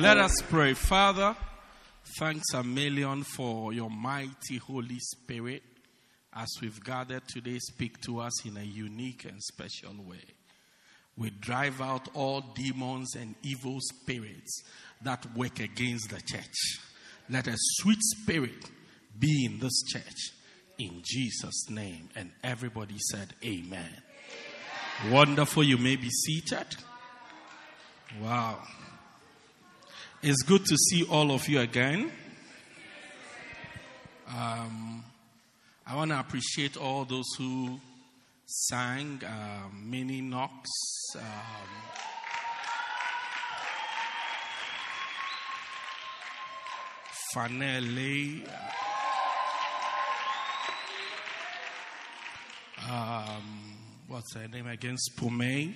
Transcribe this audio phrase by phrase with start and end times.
[0.00, 0.72] Let us pray.
[0.72, 1.36] Father,
[2.18, 5.62] thanks a million for your mighty Holy Spirit.
[6.32, 10.24] As we've gathered today, speak to us in a unique and special way.
[11.18, 14.62] We drive out all demons and evil spirits
[15.02, 16.78] that work against the church.
[17.28, 18.70] Let a sweet spirit
[19.18, 20.30] be in this church.
[20.78, 22.08] In Jesus' name.
[22.16, 23.92] And everybody said, Amen.
[25.10, 25.62] Wonderful.
[25.62, 26.68] You may be seated.
[28.18, 28.60] Wow.
[30.22, 32.12] It's good to see all of you again.
[34.28, 35.02] Um,
[35.86, 37.80] I want to appreciate all those who
[38.44, 40.68] sang, um, Minnie Knox,
[41.16, 41.22] um,
[47.34, 48.46] Fanele,
[52.86, 54.98] um, what's her name again?
[54.98, 55.74] Spumei.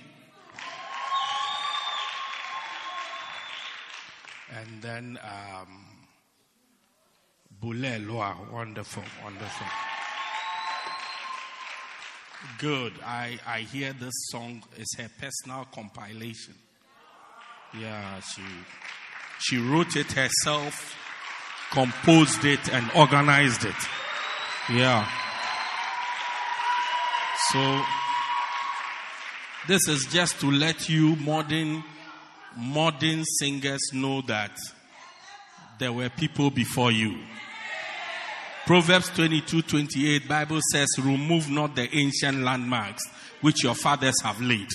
[4.57, 5.85] And then um,
[7.61, 9.67] Bulelwa, wonderful, wonderful.
[12.59, 12.93] Good.
[13.03, 16.53] I, I hear this song is her personal compilation.
[17.79, 18.43] Yeah, she
[19.39, 20.95] she wrote it herself,
[21.71, 23.75] composed it, and organized it.
[24.71, 25.05] Yeah.
[27.51, 27.81] So
[29.67, 31.83] this is just to let you modern
[32.55, 34.57] modern singers know that
[35.79, 37.17] there were people before you.
[38.65, 43.03] Proverbs 22 28, Bible says, Remove not the ancient landmarks
[43.41, 44.69] which your fathers have laid.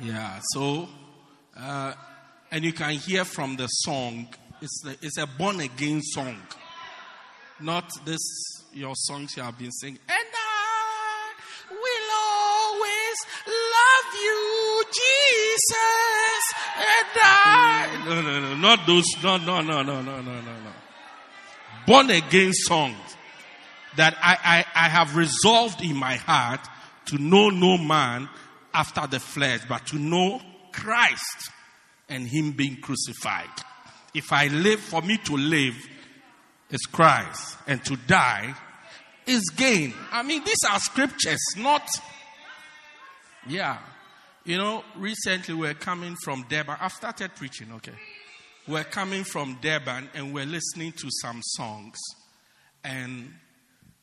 [0.00, 0.88] Yeah, so,
[1.56, 1.94] uh,
[2.50, 4.28] and you can hear from the song,
[4.60, 6.36] it's, the, it's a born again song.
[7.60, 8.20] Not this,
[8.72, 9.98] your songs you have been singing.
[10.08, 10.21] And
[17.14, 18.04] I.
[18.06, 19.04] No, no, no, not those.
[19.22, 20.72] No, no, no, no, no, no, no, no
[21.86, 23.16] born again songs
[23.96, 26.60] that I, I, I have resolved in my heart
[27.06, 28.28] to know no man
[28.72, 30.40] after the flesh, but to know
[30.72, 31.50] Christ
[32.08, 33.50] and Him being crucified.
[34.14, 35.76] If I live, for me to live
[36.70, 38.54] is Christ, and to die
[39.26, 39.92] is gain.
[40.10, 41.86] I mean, these are scriptures, not.
[43.46, 43.78] Yeah.
[44.44, 46.76] You know, recently we're coming from Durban.
[46.80, 47.92] I've started preaching, okay
[48.68, 51.96] we're coming from Durban and we're listening to some songs.
[52.84, 53.32] And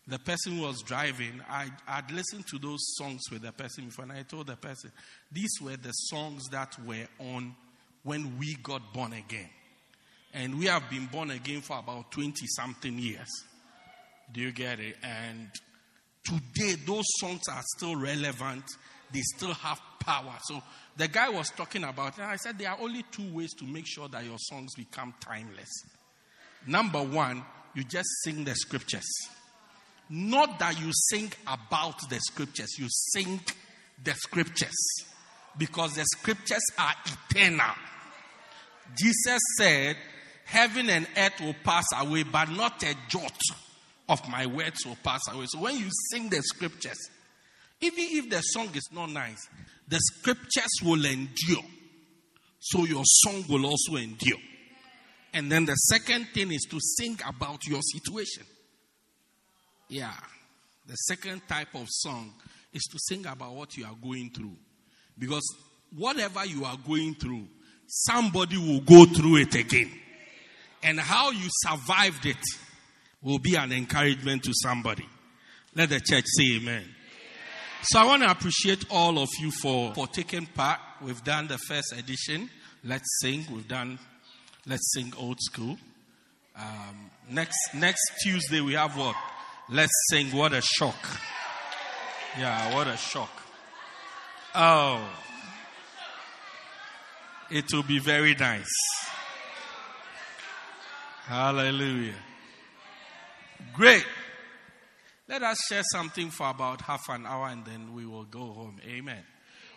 [0.07, 4.03] the person who was driving, I, I'd listened to those songs with the person before,
[4.03, 4.91] and I told the person,
[5.31, 7.55] these were the songs that were on
[8.03, 9.49] when we got born again.
[10.33, 13.29] And we have been born again for about 20 something years.
[14.31, 14.97] Do you get it?
[15.03, 15.49] And
[16.23, 18.63] today, those songs are still relevant,
[19.11, 20.33] they still have power.
[20.41, 20.61] So
[20.97, 22.19] the guy was talking about.
[22.19, 25.69] I said there are only two ways to make sure that your songs become timeless.
[26.65, 27.43] Number one,
[27.75, 29.07] you just sing the scriptures.
[30.09, 33.39] Not that you sing about the scriptures, you sing
[34.03, 34.75] the scriptures.
[35.57, 36.93] Because the scriptures are
[37.29, 37.75] eternal.
[38.97, 39.95] Jesus said,
[40.45, 43.37] Heaven and earth will pass away, but not a jot
[44.07, 45.45] of my words will pass away.
[45.49, 46.97] So when you sing the scriptures,
[47.81, 49.47] even if the song is not nice,
[49.87, 51.63] the scriptures will endure.
[52.59, 54.37] So your song will also endure.
[55.33, 58.43] And then the second thing is to sing about your situation.
[59.87, 60.13] Yeah.
[60.85, 62.33] The second type of song
[62.73, 64.55] is to sing about what you are going through.
[65.17, 65.43] Because
[65.95, 67.47] whatever you are going through,
[67.87, 69.91] somebody will go through it again.
[70.83, 72.37] And how you survived it
[73.21, 75.05] will be an encouragement to somebody.
[75.75, 76.85] Let the church say amen.
[77.81, 80.79] So I want to appreciate all of you for, for taking part.
[81.01, 82.49] We've done the first edition.
[82.83, 83.45] Let's sing.
[83.51, 83.97] We've done
[84.65, 85.77] Let's Sing Old School.
[86.57, 89.15] Um, next next Tuesday we have what?
[89.69, 90.27] Let's sing.
[90.27, 91.19] What a shock!
[92.37, 93.31] Yeah, what a shock!
[94.53, 95.07] Oh,
[97.49, 98.67] it will be very nice.
[101.25, 102.15] Hallelujah.
[103.73, 104.05] Great.
[105.29, 108.77] Let us share something for about half an hour and then we will go home.
[108.83, 109.23] Amen.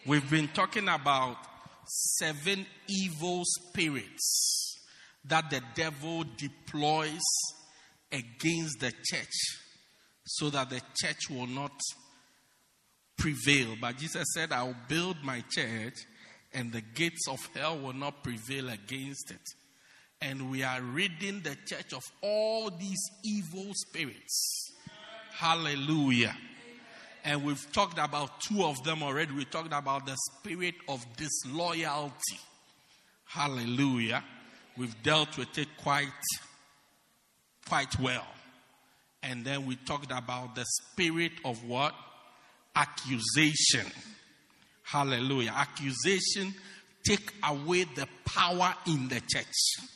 [0.06, 1.37] We've been talking about
[2.16, 4.78] seven evil spirits
[5.26, 7.20] that the devil deploys
[8.10, 9.58] against the church
[10.25, 11.78] so that the church will not
[13.19, 13.76] prevail.
[13.78, 15.98] But Jesus said, I will build my church
[16.55, 19.46] and the gates of hell will not prevail against it.
[20.19, 24.71] And we are ridding the church of all these evil spirits.
[25.34, 26.37] Hallelujah.
[27.25, 29.32] And we've talked about two of them already.
[29.32, 32.38] We talked about the spirit of disloyalty.
[33.26, 34.25] Hallelujah.
[34.76, 36.08] We've dealt with it quite,
[37.69, 38.26] quite well.
[39.23, 41.94] And then we talked about the spirit of what?
[42.75, 43.87] Accusation.
[44.82, 45.52] Hallelujah.
[45.55, 46.55] Accusation
[47.05, 49.87] take away the power in the church.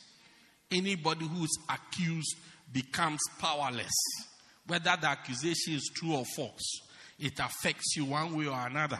[0.71, 2.35] Anybody who's accused
[2.71, 3.93] becomes powerless.
[4.67, 6.81] Whether the accusation is true or false,
[7.19, 8.99] it affects you one way or another.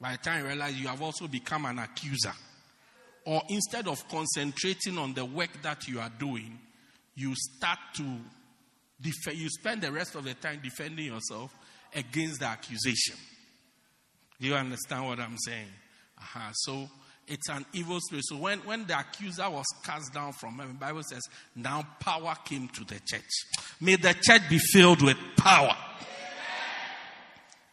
[0.00, 2.32] By the time you realize you have also become an accuser.
[3.26, 6.58] Or instead of concentrating on the work that you are doing,
[7.14, 8.04] you start to
[9.02, 11.54] you spend the rest of the time defending yourself
[11.94, 13.16] against the accusation.
[14.38, 15.68] Do you understand what I'm saying?
[16.18, 16.52] Uh-huh.
[16.52, 16.88] So
[17.30, 18.24] it's an evil spirit.
[18.26, 21.22] So when, when the accuser was cast down from heaven, Bible says,
[21.54, 23.30] now power came to the church.
[23.80, 25.76] May the church be filled with power.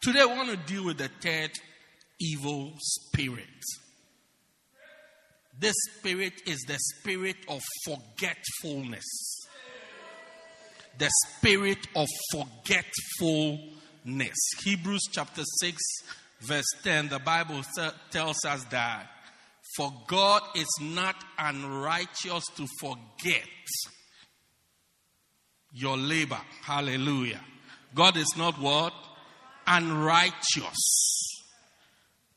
[0.00, 1.50] Today, I want to deal with the third
[2.20, 3.44] evil spirit.
[5.58, 9.04] This spirit is the spirit of forgetfulness.
[10.98, 14.36] The spirit of forgetfulness.
[14.62, 15.76] Hebrews chapter 6,
[16.42, 17.62] verse 10, the Bible
[18.12, 19.08] tells us that
[19.76, 23.46] for God is not unrighteous to forget
[25.72, 26.40] your labor.
[26.62, 27.40] Hallelujah.
[27.94, 28.92] God is not what?
[29.66, 31.44] Unrighteous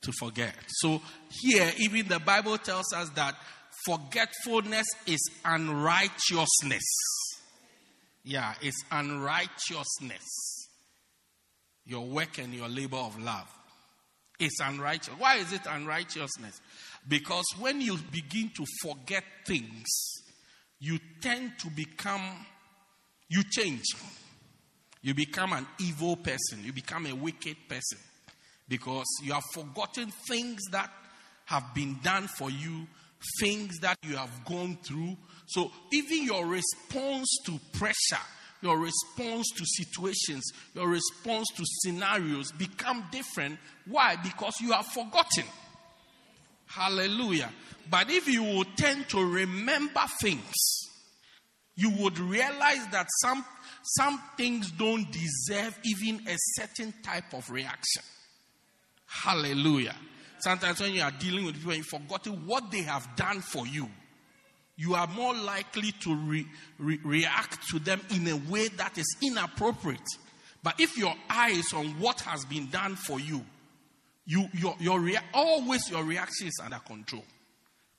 [0.01, 0.53] to forget.
[0.67, 3.35] So here, even the Bible tells us that
[3.85, 6.83] forgetfulness is unrighteousness.
[8.23, 10.67] Yeah, it's unrighteousness.
[11.85, 13.47] Your work and your labor of love.
[14.39, 15.13] It's unrighteous.
[15.17, 16.61] Why is it unrighteousness?
[17.07, 19.87] Because when you begin to forget things,
[20.79, 22.45] you tend to become,
[23.29, 23.85] you change.
[25.01, 26.63] You become an evil person.
[26.63, 27.97] You become a wicked person.
[28.67, 30.89] Because you have forgotten things that
[31.45, 32.87] have been done for you,
[33.39, 35.17] things that you have gone through.
[35.47, 38.23] So even your response to pressure,
[38.61, 43.59] your response to situations, your response to scenarios become different.
[43.85, 44.15] Why?
[44.23, 45.45] Because you have forgotten.
[46.73, 47.51] Hallelujah.
[47.89, 50.53] But if you would tend to remember things,
[51.75, 53.43] you would realize that some,
[53.83, 58.03] some things don't deserve even a certain type of reaction.
[59.05, 59.95] Hallelujah.
[60.39, 63.67] Sometimes when you are dealing with people and you've forgotten what they have done for
[63.67, 63.89] you,
[64.77, 66.45] you are more likely to re,
[66.79, 69.99] re, react to them in a way that is inappropriate.
[70.63, 73.43] But if your eye is on what has been done for you,
[74.31, 77.25] you, your, your rea- always your reaction is under control.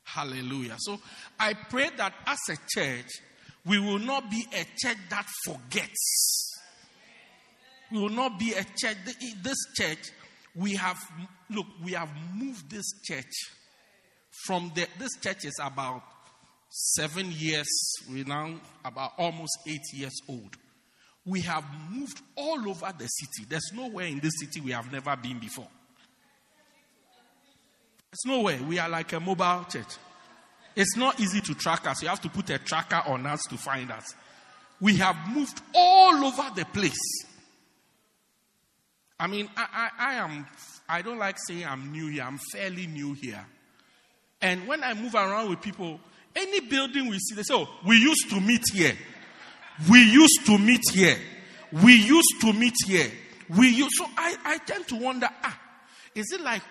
[0.05, 0.76] Hallelujah.
[0.79, 0.99] So
[1.38, 3.20] I pray that as a church,
[3.67, 6.61] we will not be a church that forgets.
[7.93, 8.96] We will not be a church.
[9.43, 10.11] This church,
[10.55, 10.99] we have,
[11.50, 13.32] look, we have moved this church
[14.46, 16.02] from the, this church is about
[16.71, 17.68] seven years,
[18.11, 18.54] we're now
[18.87, 20.56] about almost eight years old.
[21.26, 23.47] We have moved all over the city.
[23.47, 25.68] There's nowhere in this city we have never been before.
[28.12, 28.61] There's way.
[28.61, 29.97] We are like a mobile church.
[30.76, 32.02] It's not easy to track us.
[32.02, 34.14] You have to put a tracker on us to find us.
[34.81, 37.25] We have moved all over the place.
[39.19, 39.66] I mean, I,
[39.99, 40.47] I, I am,
[40.88, 42.25] I don't like saying I'm new here.
[42.25, 43.45] I'm fairly new here.
[44.40, 46.00] And when I move around with people,
[46.35, 48.95] any building we see, they say, oh, we used to meet here.
[49.90, 51.16] We used to meet here.
[51.83, 53.11] We used to meet here.
[53.57, 55.59] We used, so I, I tend to wonder, ah,
[56.14, 56.62] is it like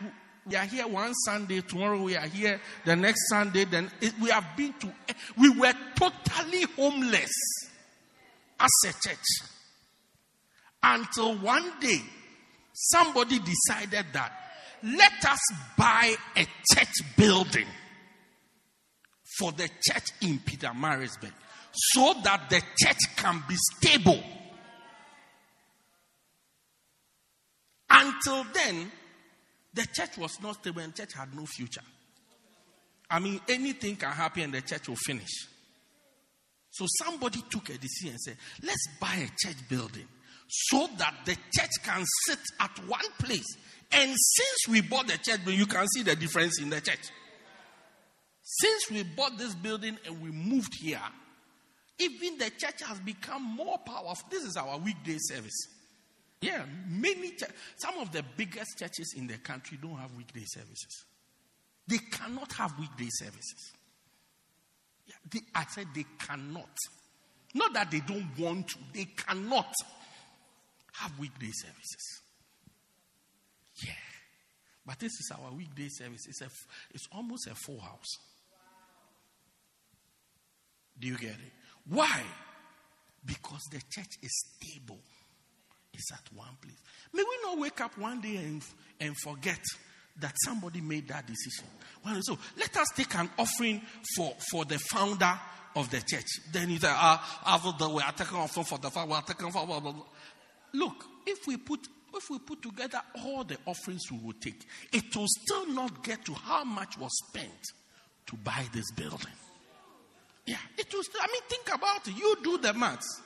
[0.51, 4.29] we are here one Sunday, tomorrow we are here, the next Sunday, then it, we
[4.29, 4.91] have been to,
[5.37, 7.31] we were totally homeless
[8.59, 9.49] as a church.
[10.83, 12.01] Until one day,
[12.73, 14.33] somebody decided that
[14.83, 15.39] let us
[15.77, 17.67] buy a church building
[19.39, 21.31] for the church in Pietermaritzburg
[21.71, 24.21] so that the church can be stable.
[27.89, 28.91] Until then,
[29.73, 31.81] the church was not stable and church had no future.
[33.09, 35.47] I mean, anything can happen and the church will finish.
[36.69, 40.07] So somebody took a decision and said, let's buy a church building
[40.47, 43.57] so that the church can sit at one place
[43.91, 47.09] And since we bought the church, building, you can see the difference in the church.
[48.43, 51.01] Since we bought this building and we moved here,
[51.99, 54.27] even the church has become more powerful.
[54.29, 55.67] This is our weekday service.
[56.41, 57.33] Yeah, many,
[57.77, 61.05] some of the biggest churches in the country don't have weekday services.
[61.87, 63.73] They cannot have weekday services.
[65.05, 66.69] Yeah, they, I said they cannot.
[67.53, 69.71] Not that they don't want to, they cannot
[70.93, 72.21] have weekday services.
[73.85, 73.93] Yeah.
[74.85, 76.25] But this is our weekday service.
[76.27, 76.49] It's, a,
[76.93, 78.17] it's almost a full house.
[80.99, 81.53] Do you get it?
[81.87, 82.21] Why?
[83.23, 84.99] Because the church is stable.
[85.93, 86.77] It's at one place.
[87.13, 88.63] May we not wake up one day and,
[88.99, 89.59] and forget
[90.19, 91.65] that somebody made that decision.
[92.05, 93.81] Well, so let us take an offering
[94.15, 95.39] for, for the founder
[95.75, 96.27] of the church.
[96.51, 99.51] Then he said, ah, after we are taking offering for the founder, we are taking
[99.51, 100.05] for blah, blah, blah.
[100.73, 105.15] Look, if we put if we put together all the offerings we will take, it
[105.15, 107.71] will still not get to how much was spent
[108.27, 109.31] to buy this building.
[110.45, 111.09] Yeah, it was.
[111.21, 112.17] I mean, think about it.
[112.17, 113.21] You do the maths.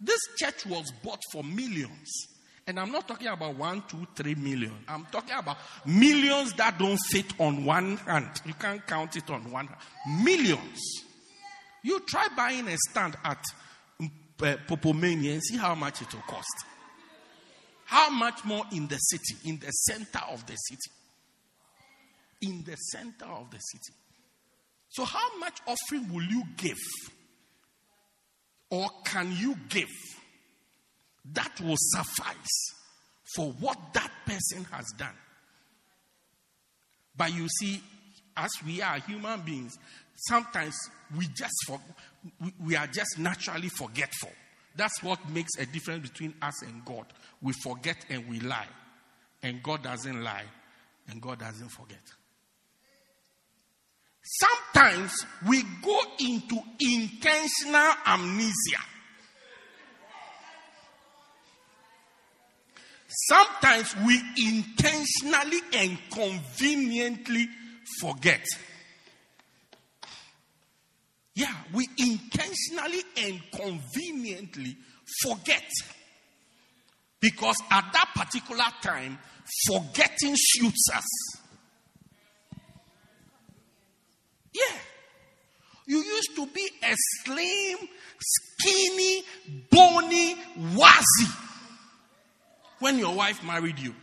[0.00, 2.26] This church was bought for millions.
[2.66, 4.72] And I'm not talking about one, two, three million.
[4.88, 8.28] I'm talking about millions that don't fit on one hand.
[8.44, 10.24] You can't count it on one hand.
[10.24, 10.80] Millions.
[11.84, 13.38] You try buying a stand at
[14.00, 16.64] uh, Popomania and see how much it will cost.
[17.84, 20.90] How much more in the city, in the center of the city?
[22.42, 23.94] In the center of the city.
[24.88, 26.76] So, how much offering will you give?
[28.70, 29.90] Or can you give
[31.32, 32.74] that will suffice
[33.34, 35.14] for what that person has done?
[37.16, 37.82] But you see,
[38.36, 39.78] as we are human beings,
[40.28, 40.74] sometimes
[41.16, 41.80] we just for,
[42.40, 44.32] we, we are just naturally forgetful.
[44.74, 47.06] That's what makes a difference between us and God.
[47.40, 48.68] We forget and we lie.
[49.42, 50.44] And God doesn't lie,
[51.08, 52.00] and God doesn't forget.
[54.26, 58.82] Sometimes we go into intentional amnesia.
[63.28, 67.48] Sometimes we intentionally and conveniently
[68.00, 68.44] forget.
[71.36, 74.76] Yeah, we intentionally and conveniently
[75.22, 75.70] forget.
[77.20, 79.18] Because at that particular time,
[79.68, 81.04] forgetting suits us.
[84.56, 84.78] Yeah.
[85.86, 86.94] You used to be a
[87.24, 89.22] slim, skinny,
[89.70, 90.34] bony
[90.74, 91.42] wazi
[92.80, 93.94] when your wife married you.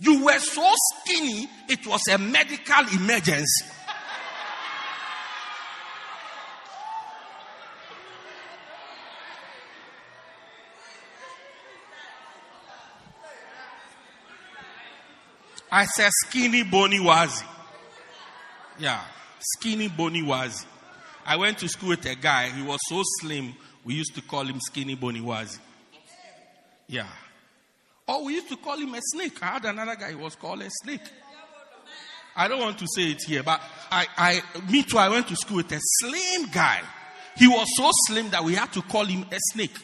[0.00, 3.66] You were so skinny, it was a medical emergency.
[15.72, 17.44] I said skinny bony wazi.
[18.78, 19.00] Yeah,
[19.40, 20.64] skinny bony wazi.
[21.26, 22.50] I went to school with a guy.
[22.50, 23.54] He was so slim.
[23.84, 25.58] We used to call him skinny bony wazi.
[26.86, 27.06] Yeah.
[28.06, 29.42] Or we used to call him a snake.
[29.42, 30.10] I had another guy.
[30.10, 31.02] He was called a snake.
[32.36, 34.98] I don't want to say it here, but I, I, me too.
[34.98, 36.80] I went to school with a slim guy.
[37.36, 39.76] He was so slim that we had to call him a snake.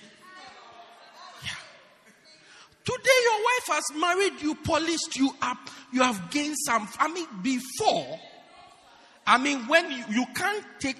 [1.45, 1.51] Yeah.
[2.85, 5.59] Today, your wife has married you, polished you up,
[5.93, 6.89] you have gained some.
[6.99, 8.19] I mean, before,
[9.27, 10.97] I mean, when you, you can't take.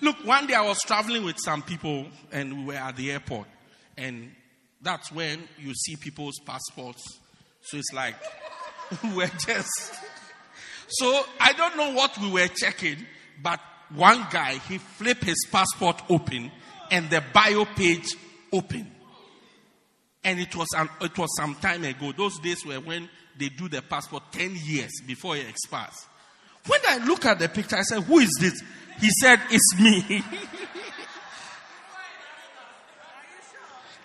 [0.00, 3.46] Look, one day I was traveling with some people and we were at the airport,
[3.96, 4.32] and
[4.80, 7.02] that's when you see people's passports.
[7.62, 8.16] So it's like,
[9.14, 9.94] we're just.
[10.88, 13.06] So I don't know what we were checking,
[13.42, 13.60] but
[13.94, 16.50] one guy, he flipped his passport open
[16.90, 18.14] and the bio page
[18.52, 18.90] open.
[20.24, 22.12] And it was, an, it was some time ago.
[22.12, 26.06] Those days were when they do the passport 10 years before it expires.
[26.66, 28.62] When I look at the picture, I said, Who is this?
[29.00, 30.22] He said, It's me.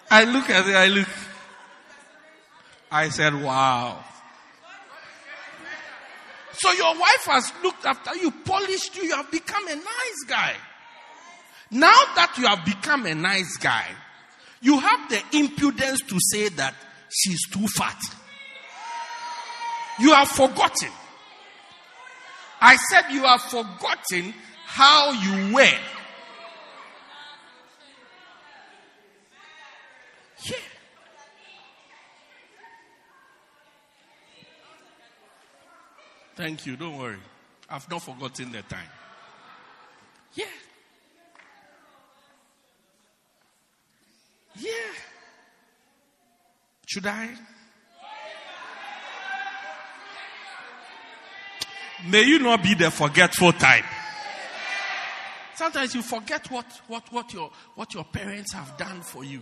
[0.10, 1.08] I look at it, I look.
[2.92, 4.04] I said, Wow.
[6.54, 10.56] So your wife has looked after you, polished you, you have become a nice guy.
[11.70, 13.86] Now that you have become a nice guy,
[14.62, 16.74] you have the impudence to say that
[17.10, 18.00] she's too fat.
[20.00, 20.90] You have forgotten.
[22.60, 24.34] I said you have forgotten
[24.66, 25.80] how you were.
[30.46, 30.58] Yeah.
[36.36, 36.76] Thank you.
[36.78, 37.18] Don't worry.
[37.70, 38.90] I've not forgotten the time.
[40.34, 40.46] Yeah.
[44.56, 44.72] Yeah.
[46.86, 47.30] Should I?
[52.06, 53.86] May you not be the forgetful type.
[55.56, 59.42] Sometimes you forget what, what, what, your, what your parents have done for you.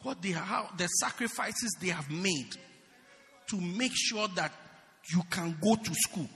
[0.00, 2.56] What they have, the sacrifices they have made
[3.48, 4.52] to make sure that
[5.12, 6.28] you can go to school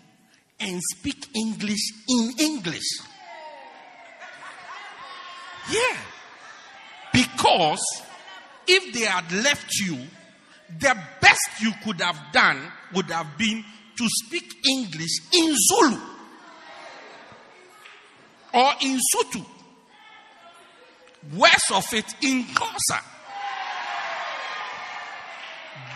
[0.61, 3.01] and speak English in English.
[5.71, 5.97] Yeah.
[7.13, 7.81] Because
[8.67, 9.99] if they had left you,
[10.79, 12.61] the best you could have done
[12.95, 13.65] would have been
[13.99, 16.01] to speak English in Zulu
[18.55, 19.45] or in Sotho.
[21.37, 23.03] Worst of it in Xhosa.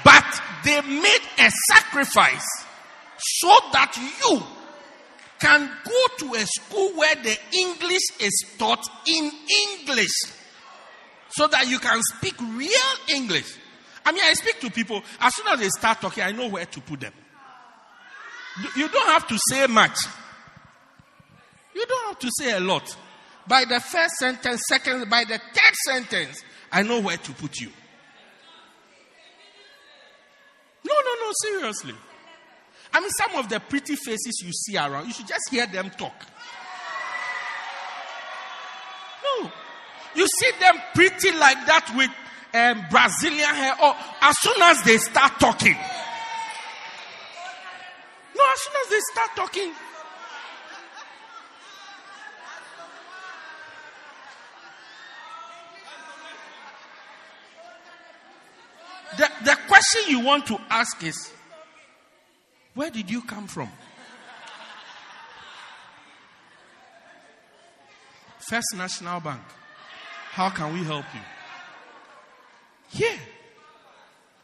[0.05, 2.65] But they made a sacrifice
[3.19, 4.43] so that you
[5.39, 9.31] can go to a school where the English is taught in
[9.79, 10.13] English
[11.31, 12.71] so that you can speak real
[13.15, 13.57] English.
[14.05, 16.67] I mean, I speak to people, as soon as they start talking, I know where
[16.67, 17.13] to put them.
[18.77, 19.97] You don't have to say much.
[21.75, 22.97] You don't have to say a lot.
[23.47, 27.71] By the first sentence, second, by the third sentence, I know where to put you.
[30.85, 31.95] No, no, no, seriously.
[32.93, 35.91] I mean, some of the pretty faces you see around, you should just hear them
[35.91, 36.15] talk.
[39.25, 39.51] No.
[40.15, 42.11] You see them pretty like that with
[42.55, 45.77] um, Brazilian hair, or as soon as they start talking.
[48.35, 49.73] No, as soon as they start talking.
[59.19, 61.33] The, the question you want to ask is
[62.75, 63.71] where did you come from?
[68.39, 69.43] First National Bank.
[70.31, 71.21] How can we help you?
[72.93, 73.17] Yeah.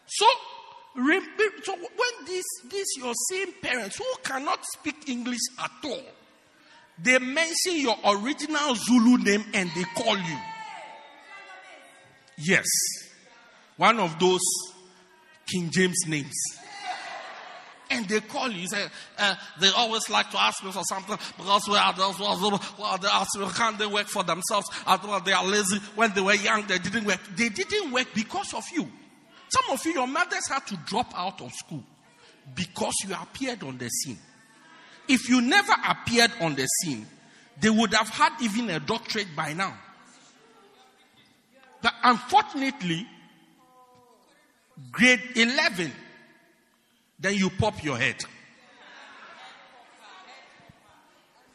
[0.07, 0.27] So,
[0.99, 6.03] so when these, these your same parents who cannot speak English at all,
[7.01, 10.39] they mention your original Zulu name and they call you.
[12.39, 12.67] Yes.
[13.77, 14.41] One of those
[15.51, 16.35] King James names.
[17.91, 18.67] And they call you.
[18.69, 18.85] say,
[19.19, 23.09] uh, they always like to ask me for something because we are those well, they
[23.09, 24.69] ask me, can't they work for themselves?
[24.87, 25.79] Although they are lazy.
[25.95, 27.21] When they were young, they didn't work.
[27.35, 28.91] They didn't work because of you.
[29.49, 31.83] Some of you, your mothers had to drop out of school
[32.55, 34.19] because you appeared on the scene.
[35.09, 37.07] If you never appeared on the scene,
[37.61, 39.75] they would have had even a doctorate by now.
[41.81, 43.07] But unfortunately,
[44.91, 45.93] grade 11,
[47.19, 48.17] then you pop your head.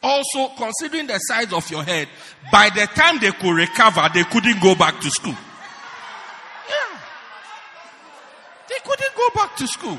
[0.02, 2.08] Also, considering the size of your head,
[2.52, 5.34] by the time they could recover, they couldn't go back to school.
[6.68, 6.98] Yeah.
[8.68, 9.98] They couldn't go back to school.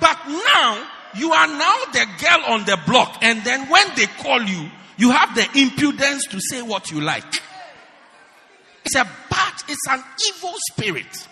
[0.00, 4.42] But now, you are now the girl on the block, and then when they call
[4.42, 7.24] you, you have the impudence to say what you like.
[8.84, 11.28] It's a bad, it's an evil spirit.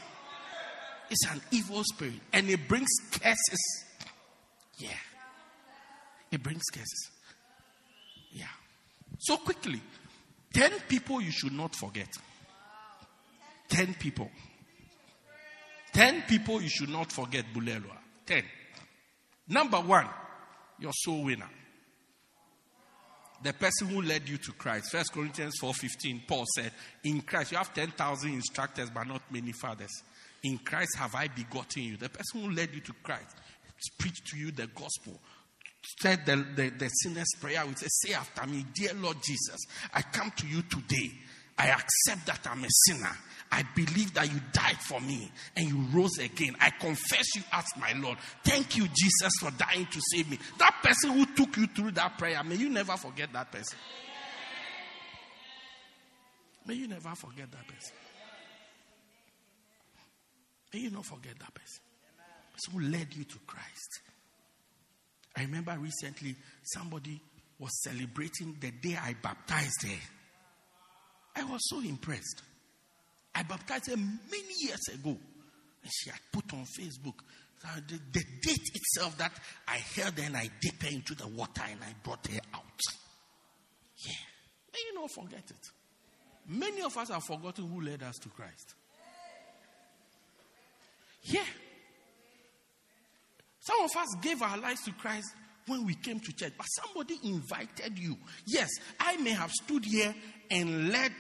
[1.11, 2.21] It's an evil spirit.
[2.33, 3.85] And it brings curses.
[4.79, 4.91] Yeah.
[6.31, 7.11] It brings curses.
[8.33, 8.47] Yeah.
[9.19, 9.81] So quickly,
[10.53, 12.09] 10 people you should not forget.
[13.69, 14.31] 10 people.
[15.99, 17.97] 10 people you should not forget, Bulelwa.
[18.25, 18.45] 10.
[19.49, 20.07] Number one,
[20.79, 21.51] your soul winner.
[23.43, 24.93] The person who led you to Christ.
[24.93, 26.71] First Corinthians 4.15, Paul said,
[27.03, 29.91] In Christ, you have 10,000 instructors, but not many fathers.
[30.45, 31.97] In Christ have I begotten you.
[31.97, 33.35] The person who led you to Christ
[33.99, 35.19] preached to you the gospel,
[36.01, 40.03] said the, the, the sinner's prayer, We say, Say after me, Dear Lord Jesus, I
[40.03, 41.11] come to you today.
[41.59, 43.17] I accept that I'm a sinner.
[43.51, 46.55] I believe that you died for me and you rose again.
[46.61, 48.19] I confess you as my Lord.
[48.45, 50.39] Thank you, Jesus, for dying to save me.
[50.59, 53.79] That person who took you through that prayer, may you never forget that person.
[56.67, 57.97] May you never forget that person.
[60.73, 61.81] May you not forget that person.
[62.53, 64.01] person who led you to Christ.
[65.35, 67.21] I remember recently somebody
[67.59, 70.18] was celebrating the day I baptized her.
[71.39, 72.43] I was so impressed.
[73.35, 75.11] I baptized her many years ago.
[75.11, 77.15] And she had put on Facebook
[77.65, 79.33] uh, the, the, date itself that
[79.67, 82.81] I held her and I dipped her into the water and I brought her out.
[83.97, 84.13] Yeah.
[84.73, 85.71] May you not forget it.
[86.47, 88.75] Many of us have forgotten who led us to Christ.
[91.23, 91.45] Yeah.
[93.61, 95.29] Some of us gave our lives to Christ
[95.67, 98.17] when we came to church, but somebody invited you.
[98.47, 100.15] Yes, I may have stood here
[100.51, 101.13] and led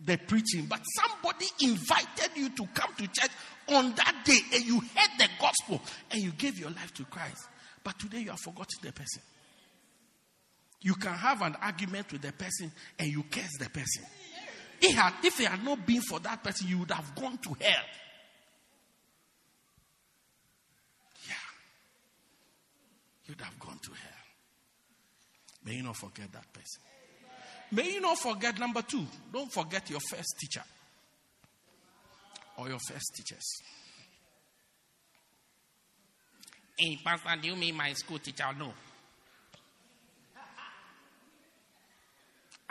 [0.00, 3.30] the preaching, but somebody invited you to come to church
[3.68, 5.80] on that day and you heard the gospel
[6.10, 7.48] and you gave your life to Christ.
[7.82, 9.22] But today you have forgotten the person.
[10.80, 14.04] You can have an argument with the person and you curse the person.
[14.80, 17.48] It had, if it had not been for that person, you would have gone to
[17.48, 17.84] hell.
[21.26, 21.34] Yeah.
[23.26, 24.18] You'd have gone to hell.
[25.64, 26.80] May you not forget that person.
[27.70, 29.04] May you not forget number two.
[29.32, 30.62] Don't forget your first teacher
[32.56, 33.44] or your first teachers.
[36.78, 38.44] Hey, Pastor, do you mean my school teacher?
[38.58, 38.72] No.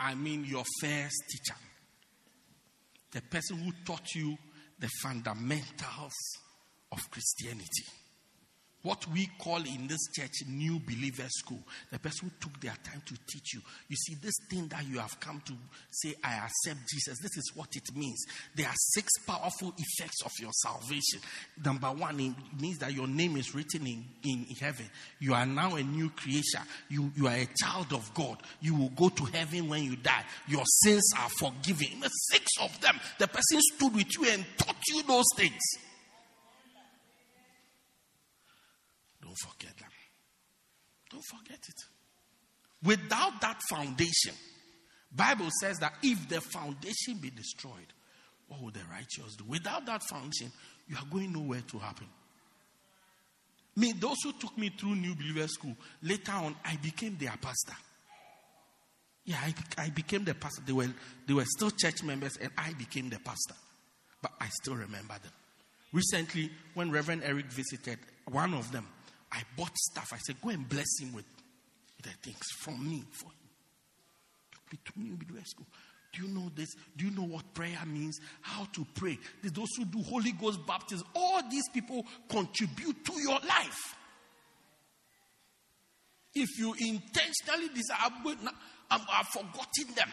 [0.00, 1.58] I mean your first teacher.
[3.10, 4.36] The person who taught you
[4.78, 6.14] the fundamentals
[6.92, 7.84] of Christianity
[8.88, 11.58] what we call in this church new believer school.
[11.92, 13.60] The person who took their time to teach you.
[13.86, 15.52] You see, this thing that you have come to
[15.90, 18.24] say, I accept Jesus, this is what it means.
[18.56, 21.20] There are six powerful effects of your salvation.
[21.62, 24.86] Number one, it means that your name is written in, in heaven.
[25.18, 26.62] You are now a new creation.
[26.88, 28.38] You, you are a child of God.
[28.62, 30.24] You will go to heaven when you die.
[30.46, 32.02] Your sins are forgiven.
[32.30, 32.98] Six of them.
[33.18, 35.60] The person stood with you and taught you those things.
[39.40, 39.88] Don't forget them.
[41.10, 41.84] Don't forget it.
[42.82, 44.34] Without that foundation,
[45.14, 47.92] Bible says that if the foundation be destroyed,
[48.48, 49.44] what will the righteous do?
[49.46, 50.52] Without that foundation,
[50.86, 52.06] you are going nowhere to happen.
[53.76, 57.76] Me, those who took me through New Believer School, later on, I became their pastor.
[59.24, 60.62] Yeah, I, I became the pastor.
[60.66, 60.88] They were,
[61.26, 63.54] they were still church members, and I became the pastor.
[64.22, 65.32] But I still remember them.
[65.92, 68.86] Recently, when Reverend Eric visited, one of them,
[69.32, 70.08] I bought stuff.
[70.12, 71.24] I said, go and bless him with,
[72.02, 73.32] the things from me for him.
[76.12, 76.74] Do you know this?
[76.96, 78.18] Do you know what prayer means?
[78.40, 79.18] How to pray?
[79.42, 83.96] Those who do Holy Ghost baptism, all these people contribute to your life.
[86.34, 88.10] If you intentionally desire,
[88.90, 90.08] I've forgotten them.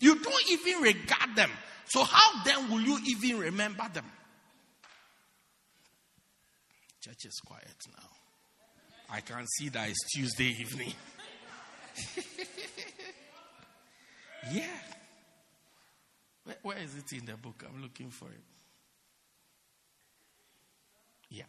[0.00, 1.50] You don't even regard them.
[1.86, 4.04] So, how then will you even remember them?
[7.00, 8.08] Church is quiet now.
[9.10, 10.92] I can see that it's Tuesday evening.
[14.52, 14.64] yeah.
[16.44, 17.64] Where, where is it in the book?
[17.66, 18.42] I'm looking for it.
[21.30, 21.44] Yeah.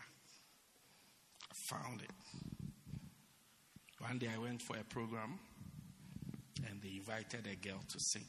[1.52, 2.12] I found it.
[4.00, 5.38] One day I went for a program
[6.68, 8.26] and they invited a girl to sing.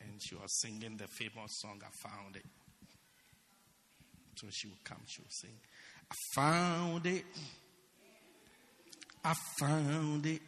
[0.00, 1.80] And she was singing the famous song.
[1.82, 2.44] I found it.
[4.36, 5.58] So she would come, she would sing.
[6.10, 7.24] I found it.
[9.24, 10.42] I found it.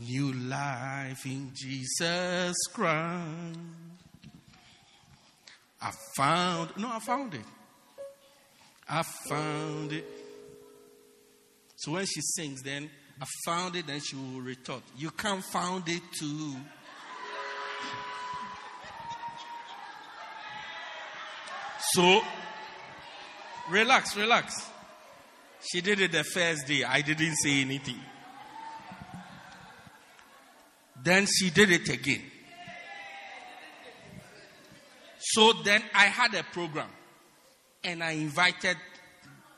[0.00, 3.58] New life in Jesus Christ.
[5.80, 7.44] I found, no, I found it.
[8.88, 10.04] I found it.
[11.76, 12.88] So when she sings, then
[13.20, 16.56] I found it, then she will retort, You can't found it too.
[21.94, 22.22] So
[23.70, 24.54] Relax, relax.
[25.70, 26.84] She did it the first day.
[26.84, 28.00] I didn't say anything.
[31.02, 32.22] Then she did it again.
[35.18, 36.88] So then I had a program
[37.84, 38.76] and I invited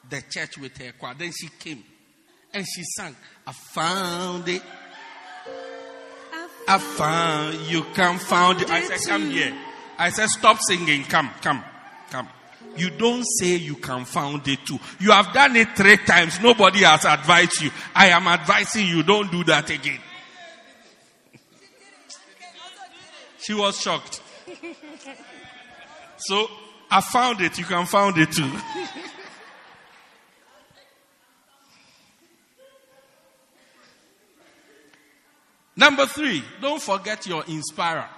[0.09, 1.15] the church with her choir.
[1.15, 1.83] Then she came
[2.53, 4.63] and she sang, I found it.
[6.67, 8.71] I found you can found it.
[8.71, 9.55] I said, Come here.
[9.99, 11.05] I said, Stop singing.
[11.05, 11.63] Come, come,
[12.11, 12.29] come.
[12.77, 14.79] You don't say you can found it too.
[14.99, 16.41] You have done it three times.
[16.41, 17.71] Nobody has advised you.
[17.95, 20.01] I am advising you, don't do that again.
[23.39, 24.23] She was shocked.
[26.17, 26.49] So
[26.91, 27.59] I found it.
[27.59, 28.51] You can found it too.
[35.77, 38.09] Number three, don't forget your inspirer.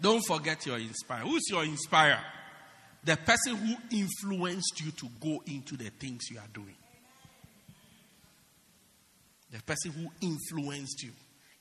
[0.00, 1.20] Don't forget your inspirer.
[1.20, 2.20] Who's your inspirer?
[3.04, 6.76] The person who influenced you to go into the things you are doing.
[9.50, 11.10] The person who influenced you,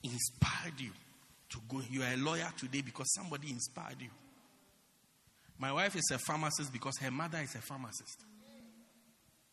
[0.03, 0.91] inspired you
[1.49, 1.81] to go.
[1.89, 4.09] You are a lawyer today because somebody inspired you.
[5.57, 8.25] My wife is a pharmacist because her mother is a pharmacist.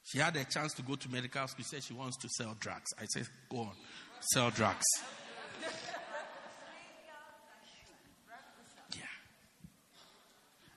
[0.03, 1.65] She had a chance to go to medical school.
[1.65, 2.91] She said she wants to sell drugs.
[3.01, 3.73] I said, go on,
[4.33, 4.85] sell drugs.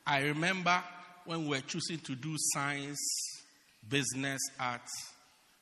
[0.07, 0.81] I remember
[1.25, 2.99] when we were choosing to do science,
[3.87, 4.91] business, arts,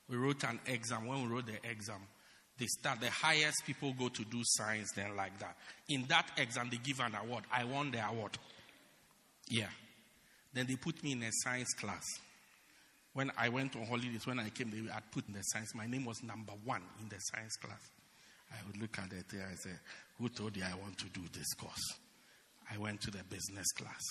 [0.08, 1.08] we wrote an exam.
[1.08, 2.02] When we wrote the exam,
[2.58, 5.58] They start, the highest people go to do science, then like that.
[5.90, 7.44] In that exam, they give an award.
[7.52, 8.38] I won the award.
[9.50, 9.68] Yeah.
[10.54, 12.04] Then they put me in a science class.
[13.14, 15.74] When I went on holidays, when I came, they had put in the science.
[15.76, 17.82] My name was number one in the science class.
[18.52, 19.72] I would look at it and say,
[20.20, 21.96] Who told you I want to do this course?
[22.72, 24.02] I went to the business class.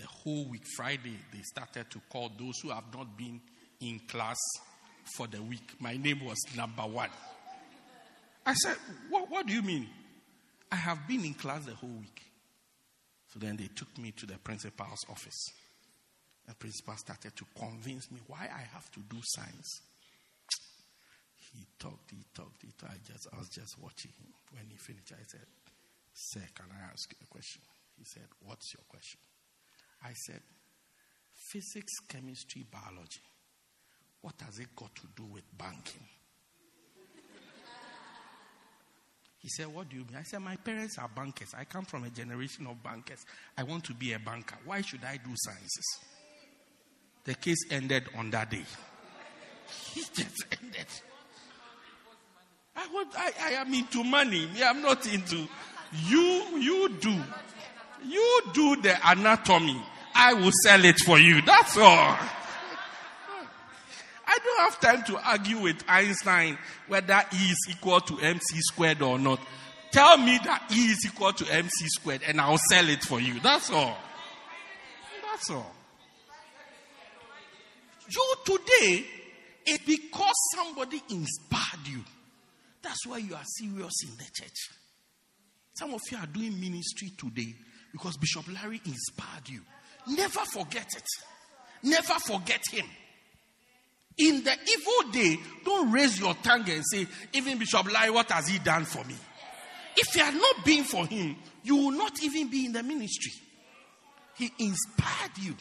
[0.00, 3.38] The whole week, Friday, they started to call those who have not been
[3.80, 4.38] in class
[5.14, 5.74] for the week.
[5.78, 7.10] My name was number one.
[8.46, 8.76] I said,
[9.10, 9.86] What, what do you mean?
[10.72, 12.22] I have been in class the whole week.
[13.32, 15.44] So then they took me to the principal's office.
[16.48, 19.82] The principal started to convince me why I have to do science.
[21.52, 22.92] He talked, he talked, he talked.
[22.92, 24.32] I just I was just watching him.
[24.52, 25.46] When he finished, I said,
[26.14, 27.60] Sir, can I ask you a question?
[27.98, 29.20] He said, What's your question?
[30.04, 30.40] I said,
[31.34, 33.20] Physics, chemistry, biology.
[34.20, 36.06] What has it got to do with banking?
[39.38, 40.16] He said, What do you mean?
[40.18, 41.54] I said, My parents are bankers.
[41.56, 43.24] I come from a generation of bankers.
[43.56, 44.56] I want to be a banker.
[44.64, 45.98] Why should I do sciences?
[47.24, 48.64] The case ended on that day.
[49.94, 50.86] He just ended.
[52.76, 54.48] I, want, I, I am into money.
[54.62, 55.48] I'm not into
[56.06, 56.58] you.
[56.58, 57.14] You do.
[58.06, 59.80] You do the anatomy.
[60.14, 61.42] I will sell it for you.
[61.42, 62.18] That's all.
[64.26, 69.02] I don't have time to argue with Einstein whether E is equal to mc squared
[69.02, 69.40] or not.
[69.90, 73.40] Tell me that E is equal to mc squared and I'll sell it for you.
[73.40, 73.96] That's all.
[75.24, 75.74] That's all.
[78.08, 79.04] You today,
[79.66, 82.04] it's because somebody inspired you.
[82.82, 84.70] That's why you are serious in the church.
[85.74, 87.54] Some of you are doing ministry today
[87.92, 89.60] because Bishop Larry inspired you.
[90.08, 91.06] Never forget it.
[91.82, 92.86] Never forget him.
[94.18, 98.48] In the evil day, don't raise your tongue and say, even Bishop Larry, what has
[98.48, 99.14] he done for me?
[99.96, 103.32] If you had not been for him, you will not even be in the ministry.
[104.36, 105.54] He inspired you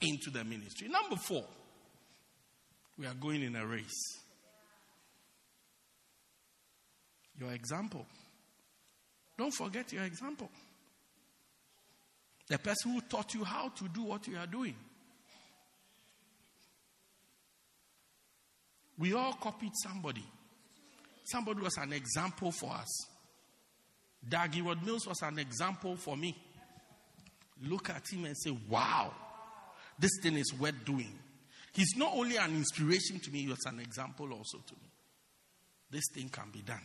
[0.00, 0.88] into the ministry.
[0.88, 1.44] Number four,
[2.98, 4.18] we are going in a race.
[7.38, 8.06] Your example.
[9.38, 10.50] Don't forget your example.
[12.52, 14.74] The person who taught you how to do what you are doing.
[18.98, 20.22] We all copied somebody.
[21.24, 23.06] Somebody was an example for us.
[24.28, 26.36] Dag Heward-Mills was an example for me.
[27.64, 29.14] Look at him and say, wow,
[29.98, 31.18] this thing is worth doing.
[31.72, 34.90] He's not only an inspiration to me, he was an example also to me.
[35.90, 36.84] This thing can be done.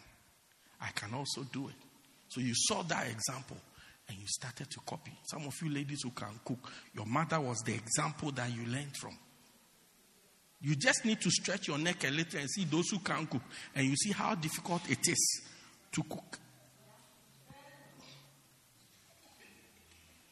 [0.80, 1.76] I can also do it.
[2.30, 3.58] So you saw that example
[4.08, 5.12] and you started to copy.
[5.26, 8.96] Some of you ladies who can cook, your mother was the example that you learned
[8.96, 9.18] from.
[10.62, 13.44] You just need to stretch your neck a little and see those who can cook,
[13.76, 15.42] and you see how difficult it is
[15.92, 16.40] to cook.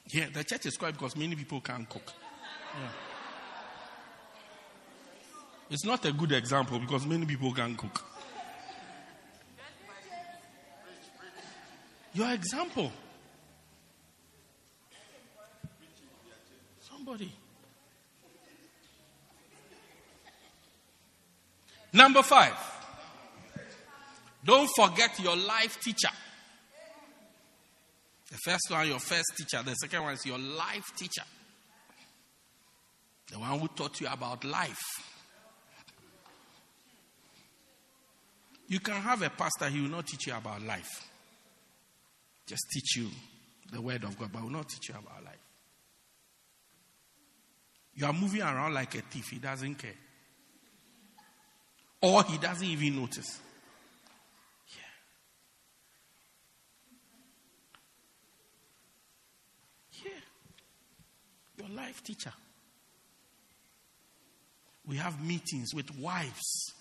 [0.08, 2.14] Yeah, the church is quiet because many people can't cook.
[2.80, 2.90] Yeah.
[5.70, 8.04] It's not a good example because many people can cook.
[12.14, 12.92] Your example.
[17.06, 17.32] Somebody.
[21.94, 22.56] Number five.
[24.44, 26.10] Don't forget your life teacher.
[28.32, 29.62] The first one, your first teacher.
[29.64, 31.24] The second one is your life teacher.
[33.32, 34.82] The one who taught you about life.
[38.68, 41.08] You can have a pastor, he will not teach you about life.
[42.48, 43.10] Just teach you
[43.72, 45.45] the word of God, but will not teach you about life.
[47.96, 49.94] You are moving around like a thief, he doesn't care.
[52.02, 53.40] Or he doesn't even notice.
[54.68, 54.84] Yeah.
[60.04, 61.66] Yeah.
[61.66, 62.34] Your life teacher.
[64.86, 66.74] We have meetings with wives,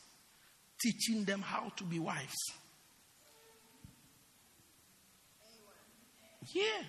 [0.83, 2.53] teaching them how to be wives.
[6.53, 6.83] Yeah.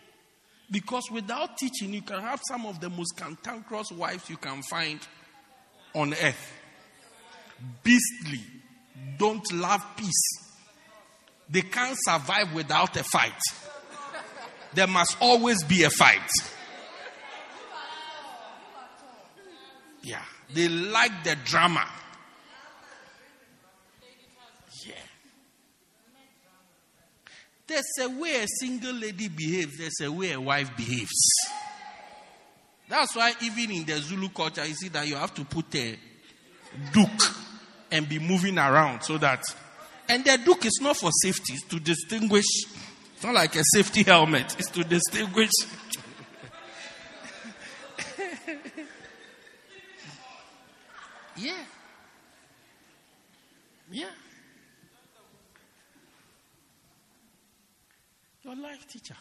[0.72, 5.00] Because without teaching, you can have some of the most cantankerous wives you can find
[5.94, 6.54] on earth.
[7.84, 8.42] Beastly.
[9.18, 10.46] Don't love peace.
[11.50, 13.40] They can't survive without a fight.
[14.74, 16.30] There must always be a fight.
[20.02, 20.22] Yeah.
[20.54, 21.88] They like the drama.
[24.86, 24.94] Yeah.
[27.68, 31.34] There's a way a single lady behaves, there's a way a wife behaves.
[32.88, 35.98] That's why, even in the Zulu culture, you see that you have to put a
[36.92, 37.36] doek
[37.92, 39.44] and be moving around so that
[40.08, 42.46] And the doek is not for safety, it's to distinguish.
[43.16, 45.50] It's not like a safety helmet, it's to distinguish.
[51.38, 51.54] yeah.
[53.92, 54.10] Yeah.
[58.46, 59.16] Your life teacher.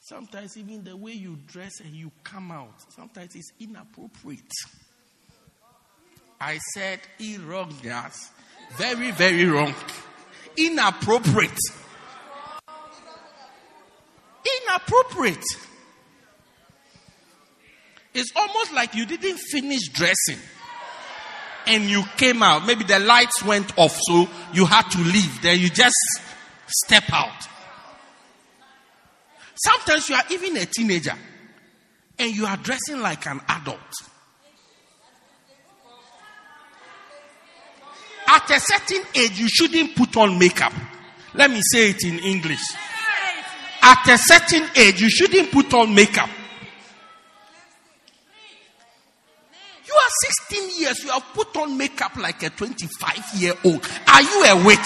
[0.00, 4.52] Sometimes even the way you dress and you come out, sometimes it's inappropriate.
[6.38, 8.30] I said erroneous.
[8.76, 9.74] Very, very wrong.
[10.58, 11.58] Inappropriate.
[14.62, 15.44] Inappropriate.
[18.12, 20.38] It's almost like you didn't finish dressing
[21.70, 22.66] and you came out.
[22.66, 25.40] Maybe the lights went off, so you had to leave.
[25.40, 25.94] Then you just
[26.66, 27.46] step out.
[29.54, 31.14] Sometimes you are even a teenager
[32.18, 33.78] and you are dressing like an adult.
[38.26, 40.72] At a certain age, you shouldn't put on makeup.
[41.34, 42.62] Let me say it in English.
[43.82, 46.30] At a certain age, you shouldn't put on makeup.
[50.10, 53.86] Are 16 years, you have put on makeup like a 25 year old.
[54.08, 54.78] Are you a witch?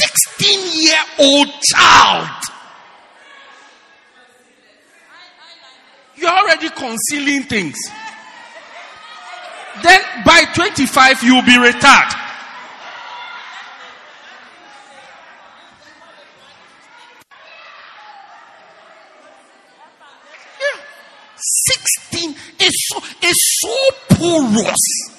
[0.00, 2.28] 16 year old child.
[6.16, 7.76] You're already concealing things.
[9.82, 12.12] Then by 25, you'll be retired.
[20.60, 20.80] Yeah.
[21.36, 23.36] 16 is so, is
[24.22, 25.10] porous.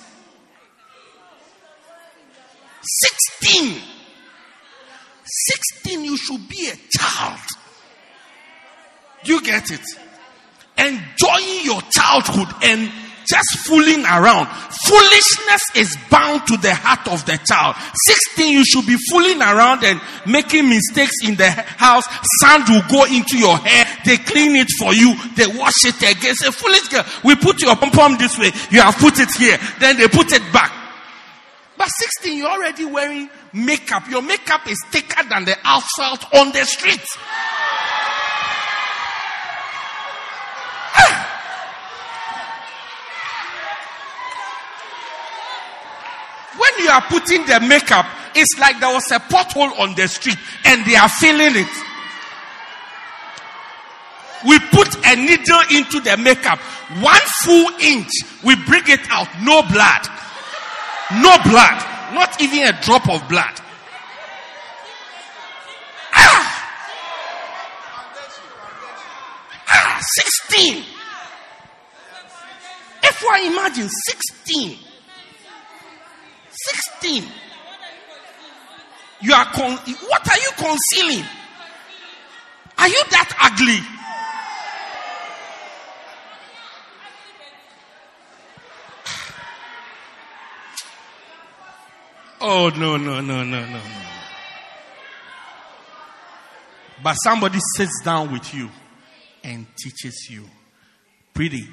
[3.42, 3.82] 16.
[5.26, 7.40] 16, you should be a child.
[9.26, 9.82] You get it?
[10.78, 12.92] Enjoying your childhood and
[13.26, 14.48] just fooling around.
[14.86, 17.76] Foolishness is bound to the heart of the child.
[18.36, 22.04] 16, you should be fooling around and making mistakes in the house.
[22.42, 23.86] Sand will go into your hair.
[24.06, 25.16] They clean it for you.
[25.36, 26.36] They wash it again.
[26.36, 28.52] Say, foolish girl, we put your pom pom this way.
[28.70, 29.58] You have put it here.
[29.80, 30.72] Then they put it back.
[31.78, 34.08] But 16, you're already wearing makeup.
[34.10, 37.02] Your makeup is thicker than the asphalt on the street.
[46.56, 50.38] When you are putting the makeup, it's like there was a pothole on the street
[50.66, 51.93] and they are filling it.
[54.46, 56.60] We put a needle into the makeup.
[57.00, 58.12] One full inch,
[58.44, 59.28] we bring it out.
[59.42, 60.08] No blood.
[61.22, 62.14] No blood.
[62.14, 63.54] Not even a drop of blood.
[66.14, 66.50] Ah!
[69.68, 70.00] Ah,
[70.50, 70.84] 16.
[73.04, 74.78] If I imagine 16.
[77.02, 77.24] 16.
[79.22, 81.26] You are con- what are you concealing?
[82.78, 83.80] Are you that ugly?
[92.46, 93.82] Oh no no no no no.
[97.02, 98.70] But somebody sits down with you
[99.44, 100.44] and teaches you.
[101.34, 101.68] Pretty,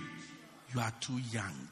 [0.73, 1.69] you are too young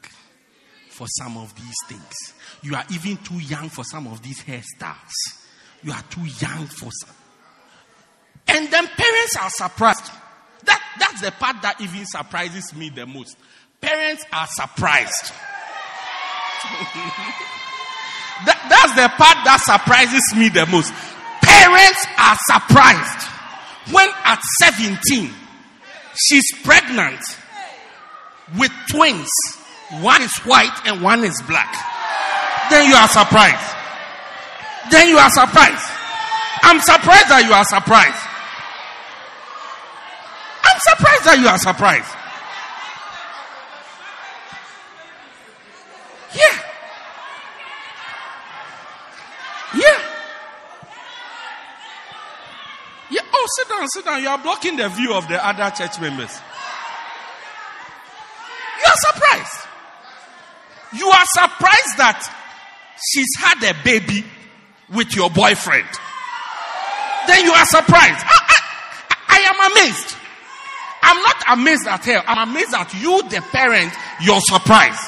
[0.89, 2.33] for some of these things.
[2.61, 5.13] You are even too young for some of these hairstyles.
[5.81, 7.15] You are too young for some.
[8.49, 10.11] And then parents are surprised.
[10.65, 13.37] That, that's the part that even surprises me the most.
[13.79, 15.31] Parents are surprised.
[18.45, 20.93] that, that, that's the part that surprises me the most.
[21.41, 23.21] Parents are surprised
[23.91, 25.29] when at 17
[26.15, 27.19] she's pregnant
[28.57, 29.29] with twins.
[30.01, 31.73] One is white and one is black.
[32.69, 33.75] Then you are surprised.
[34.91, 35.85] Then you are surprised.
[36.61, 38.21] I'm surprised that you are surprised.
[40.63, 42.15] I'm surprised that you are surprised.
[46.35, 46.69] Yeah.
[53.11, 53.21] Yeah.
[53.33, 54.21] Oh, sit down, sit down.
[54.21, 56.39] You are blocking the view of the other church members.
[58.79, 59.67] You are surprised.
[60.93, 62.35] You are surprised that
[63.11, 64.25] she's had a baby
[64.93, 65.87] with your boyfriend.
[67.27, 68.25] Then you are surprised.
[68.25, 70.15] I, I, I am amazed.
[71.01, 72.23] I'm not amazed at her.
[72.27, 75.01] I'm amazed at you, the parent, you're surprised.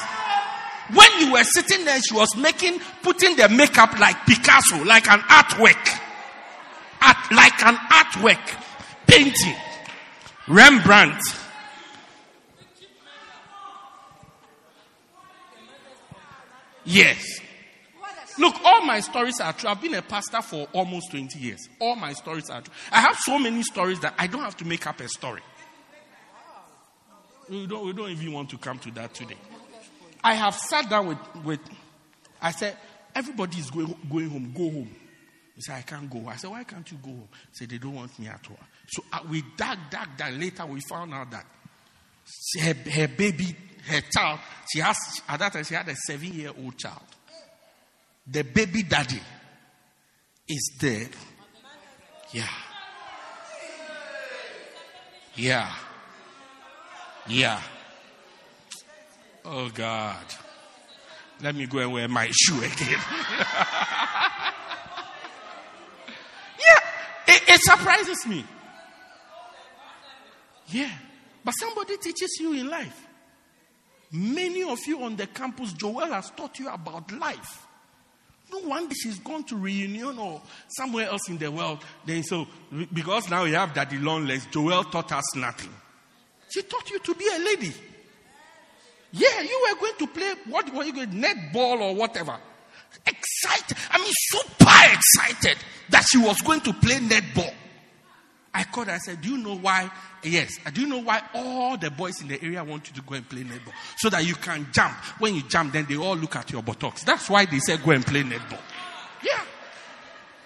[0.94, 5.20] When you were sitting there, she was making, putting the makeup like Picasso, like an
[5.20, 6.01] artwork
[7.04, 8.62] art, like an artwork,
[9.06, 9.56] painting.
[10.48, 11.20] Rembrandt.
[16.84, 17.40] Yes.
[18.38, 19.68] Look, all my stories are true.
[19.70, 21.68] I've been a pastor for almost 20 years.
[21.80, 22.74] All my stories are true.
[22.90, 25.42] I have so many stories that I don't have to make up a story.
[27.48, 29.36] We don't, we don't even want to come to that today.
[30.24, 31.60] I have sat down with, with
[32.40, 32.76] I said,
[33.14, 34.90] everybody is going, going home, go home.
[35.54, 36.28] He said, I can't go.
[36.28, 37.10] I said, why can't you go?
[37.10, 38.58] He said, they don't want me at all.
[38.88, 40.34] So uh, we dug, dug, dug.
[40.34, 41.46] Later we found out that
[42.60, 44.40] her, her baby, her child,
[44.72, 44.96] she has,
[45.28, 47.02] at that time she had a seven year old child.
[48.26, 49.20] The baby daddy
[50.48, 51.10] is dead.
[52.32, 52.48] Yeah.
[55.34, 55.72] Yeah.
[57.26, 57.60] Yeah.
[59.44, 60.24] Oh God.
[61.42, 62.70] Let me go and wear my shoe again.
[66.60, 67.38] yeah.
[67.62, 68.44] It, surprises me.
[70.68, 70.90] Yeah.
[71.44, 73.06] But somebody teaches you in life.
[74.12, 77.66] Many of you on the campus, Joel has taught you about life.
[78.52, 81.82] No wonder she's gone to reunion or somewhere else in the world.
[82.04, 82.46] Then so
[82.92, 85.70] because now you have daddy long legs, Joel taught us nothing.
[86.50, 87.72] She taught you to be a lady.
[89.12, 92.36] Yeah, you were going to play what were you going netball or whatever.
[93.06, 93.76] Excited.
[93.90, 95.58] I mean, super excited
[95.90, 97.52] that she was going to play netball.
[98.54, 98.94] I called her.
[98.94, 99.90] I said, "Do you know why?
[100.22, 100.58] Yes.
[100.72, 103.28] Do you know why all the boys in the area want you to go and
[103.28, 104.94] play netball so that you can jump?
[105.18, 107.02] When you jump, then they all look at your buttocks.
[107.02, 108.60] That's why they said go and play netball.
[109.24, 109.40] Yeah.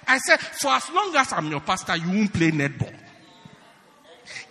[0.06, 2.94] I said, for as long as I'm your pastor, you won't play netball.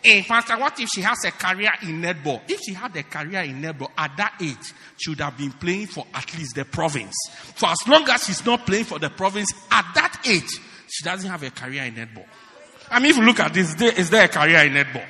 [0.05, 2.39] Hey, Pastor, what if she has a career in netball?
[2.47, 5.87] If she had a career in netball at that age, she would have been playing
[5.87, 7.15] for at least the province.
[7.55, 11.27] For as long as she's not playing for the province at that age, she doesn't
[11.27, 12.27] have a career in netball.
[12.91, 15.07] I mean, if you look at this, is there a career in netball?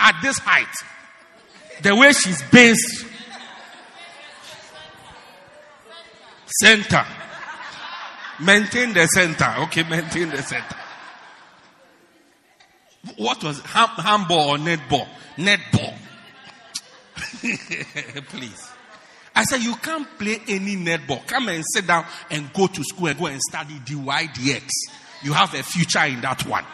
[0.00, 0.66] At this height,
[1.82, 3.06] the way she's based,
[6.60, 7.06] center,
[8.44, 9.54] maintain the center.
[9.58, 10.76] Okay, maintain the center.
[13.16, 15.06] What was ham, handball or netball?
[15.36, 15.94] Netball.
[18.28, 18.70] Please.
[19.34, 21.24] I said, you can't play any netball.
[21.26, 24.68] Come and sit down and go to school and go and study DYDX.
[25.22, 26.64] You have a future in that one.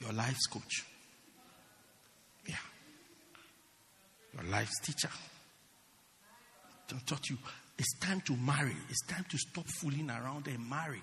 [0.00, 0.84] Your life's coach.
[2.46, 2.54] Yeah.
[4.34, 5.10] Your life's teacher.
[6.88, 7.36] Don't taught you
[7.78, 8.76] it's time to marry.
[8.88, 11.02] It's time to stop fooling around and marry.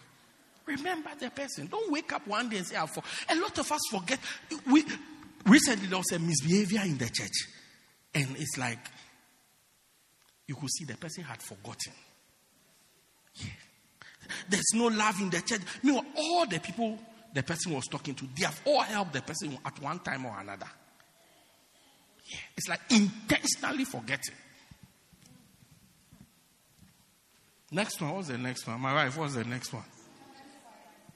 [0.66, 1.68] Remember the person.
[1.68, 3.04] Don't wake up one day and say, ah, for.
[3.30, 4.20] A lot of us forget.
[4.72, 4.86] We
[5.46, 7.48] recently there was a misbehavior in the church.
[8.16, 8.80] And it's like
[10.48, 11.94] you could see the person had forgotten.
[13.36, 13.48] Yeah.
[14.50, 15.62] There's no love in the church.
[15.82, 16.98] Meanwhile, all the people
[17.34, 20.40] the person was talking to, they have all helped the person at one time or
[20.40, 20.68] another.
[22.26, 22.38] Yeah.
[22.56, 24.36] It's like intentionally forgetting.
[27.72, 28.14] Next one.
[28.14, 28.80] What's the next one?
[28.80, 29.84] My wife, what's the next one?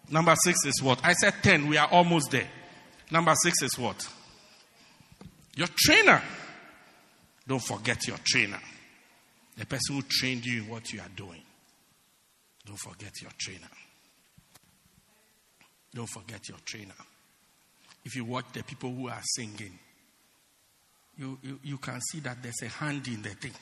[0.10, 1.03] Number six is what?
[1.03, 1.68] I said 10.
[1.68, 2.47] We are almost there.
[3.12, 4.08] Number six is what?
[5.55, 6.22] Your trainer.
[7.47, 8.60] Don't forget your trainer.
[9.58, 11.41] The person who trained you in what you are doing.
[12.66, 13.68] Don't forget your trainer.
[15.93, 16.93] Don't forget your trainer.
[18.05, 19.80] If you watch the people who are singing,
[21.18, 23.53] you, you, you can see that there's a hand in the thing.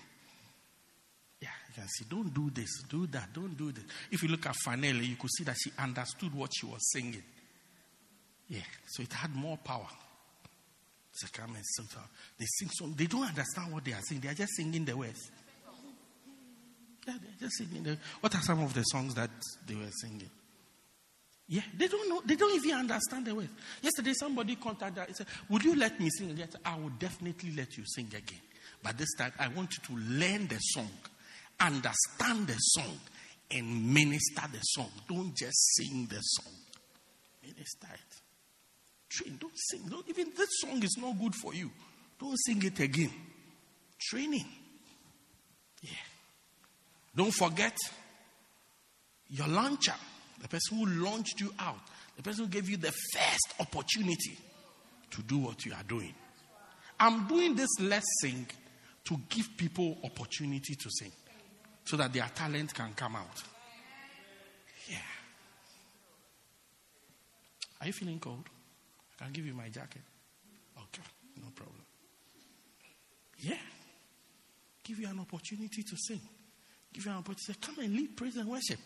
[1.76, 3.84] Can see, don't do this, do that, don't do this.
[4.10, 7.24] If you look at Fanele, you could see that she understood what she was singing.
[8.48, 9.88] Yeah, so it had more power.
[11.22, 12.94] They sing song.
[12.96, 14.22] They don't understand what they are singing.
[14.22, 15.32] They are just singing the words.
[17.08, 17.84] Yeah, they're just singing.
[17.84, 19.30] The, what are some of the songs that
[19.68, 20.30] they were singing?
[21.48, 22.22] Yeah, they don't know.
[22.26, 23.52] They don't even understand the words.
[23.82, 25.08] Yesterday, somebody contacted.
[25.08, 28.42] and said, "Would you let me sing again?" I will definitely let you sing again.
[28.82, 30.90] But this time, I want you to learn the song,
[31.60, 33.00] understand the song,
[33.52, 34.92] and minister the song.
[35.08, 36.54] Don't just sing the song.
[37.44, 38.22] Minister it.
[39.10, 39.38] Train.
[39.40, 39.82] Don't sing.
[39.90, 41.70] Don't, even this song is not good for you.
[42.20, 43.12] Don't sing it again.
[44.00, 44.46] Training.
[45.82, 45.90] Yeah.
[47.16, 47.76] Don't forget
[49.30, 49.94] your launcher,
[50.42, 51.80] the person who launched you out,
[52.18, 54.38] the person who gave you the first opportunity
[55.12, 56.14] to do what you are doing.
[57.00, 58.48] I'm doing this lesson
[59.06, 61.12] to give people opportunity to sing
[61.86, 63.44] so that their talent can come out.
[64.90, 64.98] Yeah.
[67.80, 68.44] Are you feeling cold?
[69.22, 70.02] I can give you my jacket.
[70.78, 71.08] Okay,
[71.38, 71.82] no problem.
[73.40, 73.56] Yeah.
[74.84, 76.22] Give you an opportunity to sing.
[76.94, 77.54] Give you an opportunity.
[77.54, 78.80] to Come and lead praise and worship.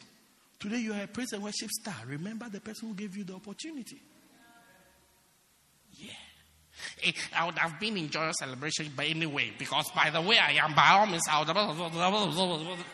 [0.60, 1.96] Today you are a praise and worship star.
[2.06, 4.02] Remember the person who gave you the opportunity.
[7.36, 10.74] I would have been in joyous celebration, but anyway, because by the way I am,
[10.74, 12.78] by all means, I would.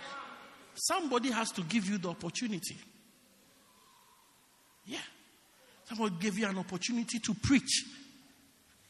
[0.76, 2.78] Somebody has to give you the opportunity.
[4.86, 5.00] Yeah.
[5.86, 7.86] Somebody gave you an opportunity to preach.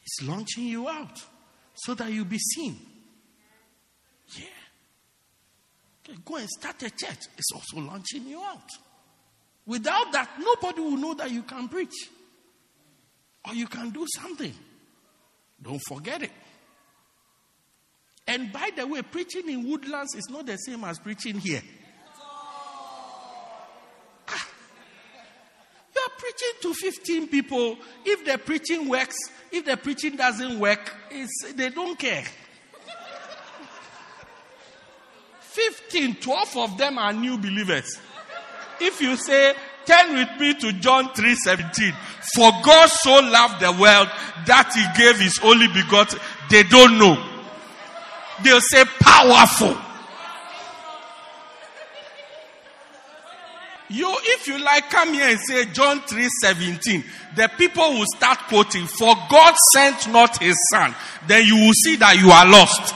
[0.02, 1.20] It's launching you out
[1.74, 2.80] so that you'll be seen.
[4.36, 4.46] Yeah.
[6.08, 7.26] Okay, go and start a church.
[7.38, 8.70] It's also launching you out.
[9.66, 12.10] Without that, nobody will know that you can preach
[13.48, 14.54] or you can do something.
[15.66, 16.32] Don't forget it.
[18.28, 21.62] And by the way, preaching in woodlands is not the same as preaching here.
[24.28, 24.48] Ah.
[25.96, 27.78] You are preaching to 15 people.
[28.06, 29.16] If the preaching works,
[29.52, 30.96] if the preaching doesn't work,
[31.56, 32.26] they don't care.
[35.40, 38.00] 15, 12 of them are new believers.
[38.80, 39.54] If you say,
[39.86, 41.94] turn with me to John 3:17.
[42.36, 44.10] For God so loved the world
[44.46, 46.20] that he gave his only begotten.
[46.50, 47.16] They don't know.
[48.44, 49.78] They'll say powerful.
[53.88, 57.04] You, if you like, come here and say John 3:17.
[57.36, 60.96] The people will start quoting, For God sent not his son.
[61.28, 62.96] Then you will see that you are lost.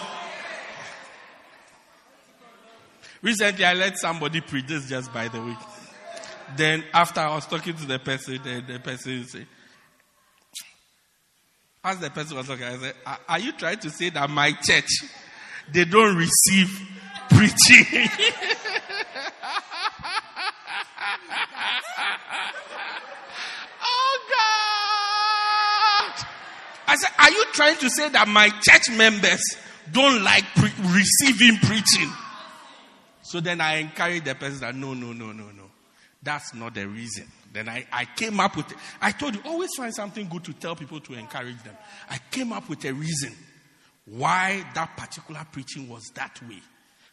[3.22, 5.56] Recently, I let somebody preach this just by the way.
[6.56, 9.48] Then, after I was talking to the person, the, the person said,
[11.84, 12.96] as the person was talking, I said,
[13.28, 14.90] Are you trying to say that my church,
[15.72, 16.70] they don't receive
[17.30, 17.86] preaching?
[23.82, 26.26] oh, God!
[26.88, 29.42] I said, Are you trying to say that my church members
[29.92, 32.12] don't like pre- receiving preaching?
[33.22, 35.59] So then I encouraged the person that no, no, no, no, no.
[36.22, 37.26] That's not the reason.
[37.54, 40.76] Then I, I came up with, I told you, always find something good to tell
[40.76, 41.76] people to encourage them.
[42.10, 43.34] I came up with a reason
[44.06, 46.60] why that particular preaching was that way.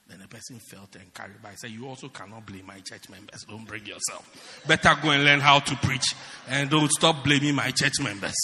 [0.09, 1.43] Then the person felt encouraged.
[1.43, 3.45] But I said, You also cannot blame my church members.
[3.49, 4.63] Don't bring yourself.
[4.67, 6.15] Better go and learn how to preach
[6.49, 8.35] and don't stop blaming my church members.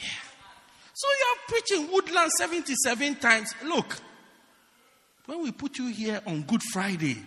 [0.00, 0.08] Yeah.
[0.94, 3.54] So you are preaching Woodland 77 times.
[3.64, 3.96] Look,
[5.26, 7.18] when we put you here on Good Friday,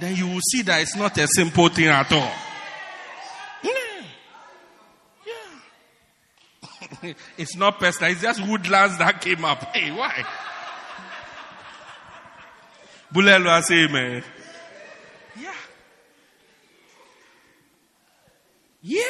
[0.00, 2.32] then you will see that it's not a simple thing at all.
[3.62, 3.72] Yeah.
[7.02, 7.12] yeah.
[7.38, 9.62] it's not personal, it's just woodlands that came up.
[9.74, 10.24] Hey, why?
[13.12, 14.22] Bulelo say amen.
[15.40, 15.52] Yeah.
[18.82, 19.02] Yeah.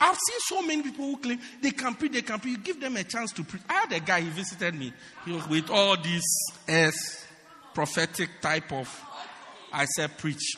[0.00, 2.58] I've seen so many people who claim they can preach, they can preach.
[2.58, 3.62] You give them a chance to preach.
[3.68, 4.92] I had a guy, he visited me.
[5.24, 6.24] He was with all these
[6.68, 7.26] S
[7.74, 8.88] prophetic type of.
[9.72, 10.56] I said, preach.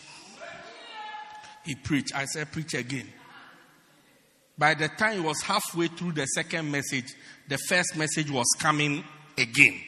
[1.64, 2.14] He preached.
[2.14, 3.08] I said, preach again.
[4.56, 7.14] By the time he was halfway through the second message,
[7.48, 9.04] the first message was coming
[9.38, 9.80] again.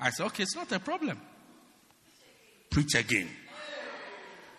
[0.00, 1.20] I said, okay, it's not a problem.
[2.70, 3.28] Preach again.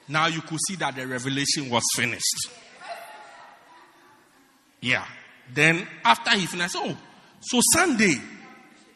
[0.07, 2.49] Now you could see that the revelation was finished.
[4.81, 5.05] Yeah.
[5.53, 6.97] Then after he finished, oh,
[7.41, 8.15] so Sunday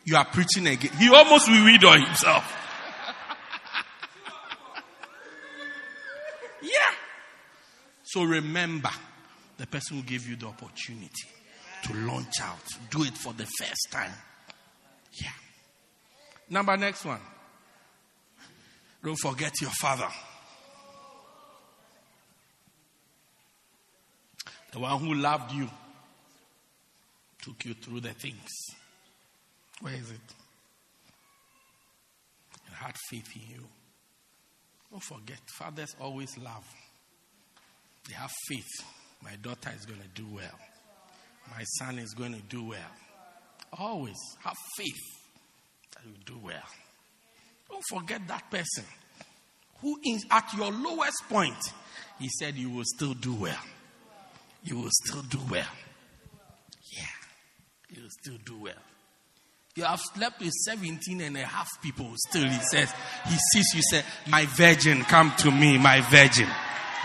[0.05, 0.91] you are preaching again.
[0.97, 2.59] He almost read on himself.
[6.61, 6.69] yeah.
[8.14, 8.91] So remember,
[9.57, 11.09] the person who gave you the opportunity
[11.86, 14.11] to launch out, do it for the first time.
[15.14, 15.32] Yeah.
[16.47, 17.22] Number next one.
[19.03, 20.09] Don't forget your father.
[24.74, 25.68] The one who loved you,
[27.41, 28.47] took you through the things.
[29.82, 30.36] Where is it?
[32.68, 33.64] And had faith in you.
[34.91, 36.64] Don't forget, fathers always love.
[38.08, 38.70] They have faith.
[39.24, 40.60] My daughter is going to do well.
[41.56, 42.80] My son is going to do well.
[43.78, 45.01] Always have faith
[45.95, 46.68] that you do well.
[47.70, 48.86] Don't forget that person
[49.82, 51.58] who is at your lowest point,
[52.20, 53.58] he said you will still do well
[54.64, 55.66] you will still do well.
[56.91, 57.06] Yeah,
[57.89, 58.74] you will still do well.
[59.76, 62.12] You have slept with 17 and a half people.
[62.30, 62.93] Still, he says,
[63.28, 66.47] he sees you say, My virgin, come to me, my virgin,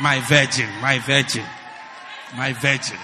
[0.01, 1.45] my virgin, my virgin,
[2.37, 2.99] my virgin.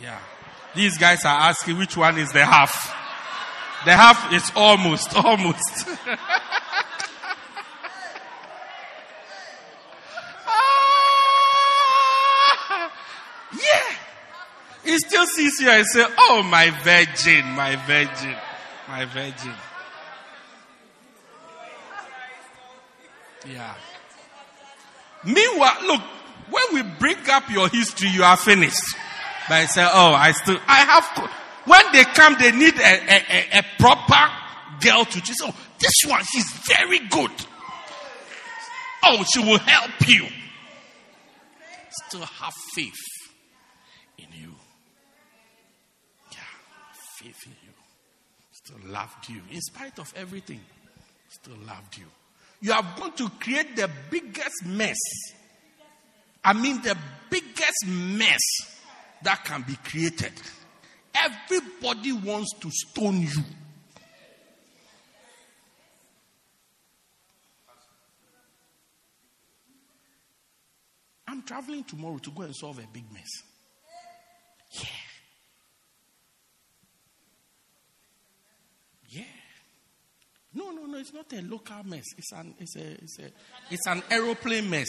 [0.00, 0.18] Yeah.
[0.74, 2.72] These guys are asking which one is the half.
[3.84, 5.88] The half is almost, almost.
[13.52, 13.94] Yeah.
[14.84, 18.34] He still sees you and say, Oh, my virgin, my virgin,
[18.88, 19.52] my virgin.
[23.48, 23.74] Yeah.
[25.24, 26.00] Meanwhile, look,
[26.50, 28.82] when we bring up your history, you are finished.
[29.48, 31.28] But I say, oh, I still, I have, co-
[31.64, 34.32] when they come, they need a, a, a, a proper
[34.80, 35.38] girl to choose.
[35.42, 37.30] Oh, this one, she's very good.
[39.04, 40.26] Oh, she will help you.
[42.08, 42.94] Still have faith
[44.18, 44.50] in you.
[46.30, 46.38] Yeah,
[47.18, 47.72] faith in you.
[48.52, 49.40] Still loved you.
[49.50, 50.60] In spite of everything,
[51.28, 52.06] still loved you.
[52.62, 54.96] You are going to create the biggest mess.
[56.44, 56.96] I mean, the
[57.28, 58.40] biggest mess
[59.22, 60.32] that can be created.
[61.12, 63.42] Everybody wants to stone you.
[71.26, 73.51] I'm traveling tomorrow to go and solve a big mess.
[80.54, 82.04] No, no, no, it's not a local mess.
[82.18, 83.30] It's an it's a it's a
[83.70, 84.88] it's an aeroplane mess.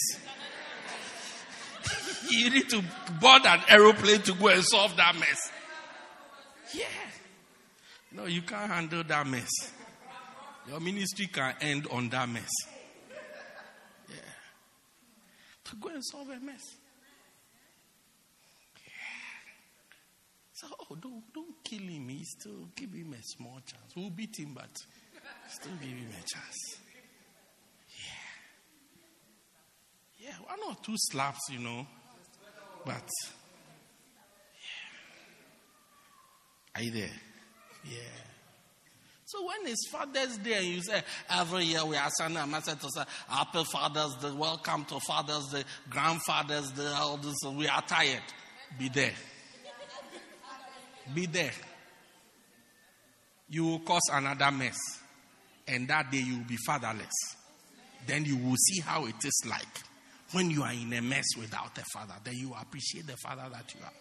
[2.30, 2.84] you need to
[3.22, 5.52] board an aeroplane to go and solve that mess.
[6.74, 6.86] Yeah.
[8.12, 9.50] No, you can't handle that mess.
[10.68, 12.50] Your ministry can end on that mess.
[14.10, 14.16] Yeah.
[15.66, 16.62] To go and solve a mess.
[18.78, 18.92] Yeah.
[20.54, 22.08] So, oh, don't, don't kill him.
[22.10, 23.94] He still give him a small chance.
[23.96, 24.72] We'll beat him, but
[25.50, 26.80] still give him a chance.
[30.20, 30.28] Yeah.
[30.28, 31.88] Yeah, one or two slaps, you know.
[32.86, 33.10] But,
[36.76, 36.76] yeah.
[36.76, 37.20] Are you there?
[37.86, 38.24] Yeah.
[39.26, 42.90] So when it's Father's Day you say, every year we are sending a message to
[42.96, 48.22] say, Happy Father's Day, welcome to Father's Day, Grandfather's Day, all this, we are tired.
[48.78, 49.14] Be there.
[51.16, 51.52] Be there.
[53.50, 54.78] You will cause another mess.
[55.68, 57.36] And that day you will be fatherless.
[58.06, 59.84] Then you will see how it is like
[60.34, 62.16] when you are in a mess without a father.
[62.24, 63.94] Then you appreciate the father that you are.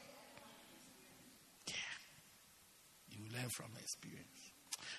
[1.68, 1.74] Yeah.
[3.10, 4.28] You learn from experience.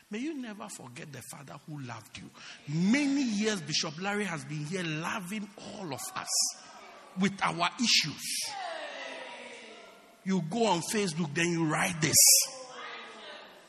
[0.10, 2.30] May you never forget the father who loved you.
[2.68, 6.56] Many years, Bishop Larry has been here loving all of us
[7.20, 8.52] with our issues.
[10.24, 12.16] You go on Facebook, then you write this.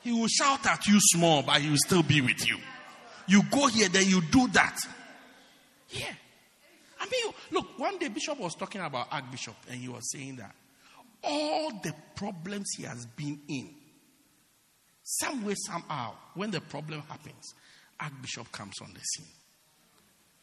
[0.02, 2.58] He will shout at you small, but he will still be with you.
[3.26, 4.78] You go here, then you do that.
[5.90, 6.12] Yeah.
[7.00, 10.54] I mean, look, one day Bishop was talking about Archbishop, and he was saying that
[11.22, 13.70] all the problems he has been in,
[15.02, 17.54] some way, somehow, when the problem happens,
[18.00, 19.32] Archbishop comes on the scene.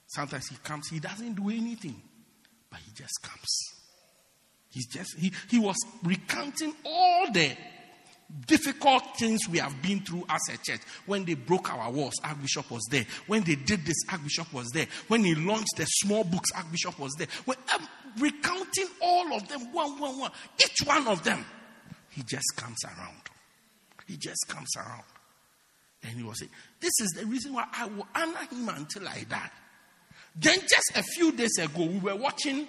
[0.08, 2.00] Sometimes he comes, he doesn't do anything,
[2.70, 3.48] but he just comes.
[4.70, 7.52] He's just he, he was recounting all the
[8.48, 10.82] difficult things we have been through as a church.
[11.06, 13.06] When they broke our walls, Archbishop was there.
[13.28, 14.88] When they did this, Archbishop was there.
[15.08, 17.28] When he launched the small books, Archbishop was there.
[17.46, 17.88] When um,
[18.20, 21.46] recounting all of them, one, one, one, each one of them,
[22.10, 23.22] he just comes around.
[24.08, 25.04] He just comes around.
[26.04, 29.24] And he was saying, This is the reason why I will honor him until I
[29.30, 29.50] die.
[30.36, 32.68] Then, just a few days ago, we were watching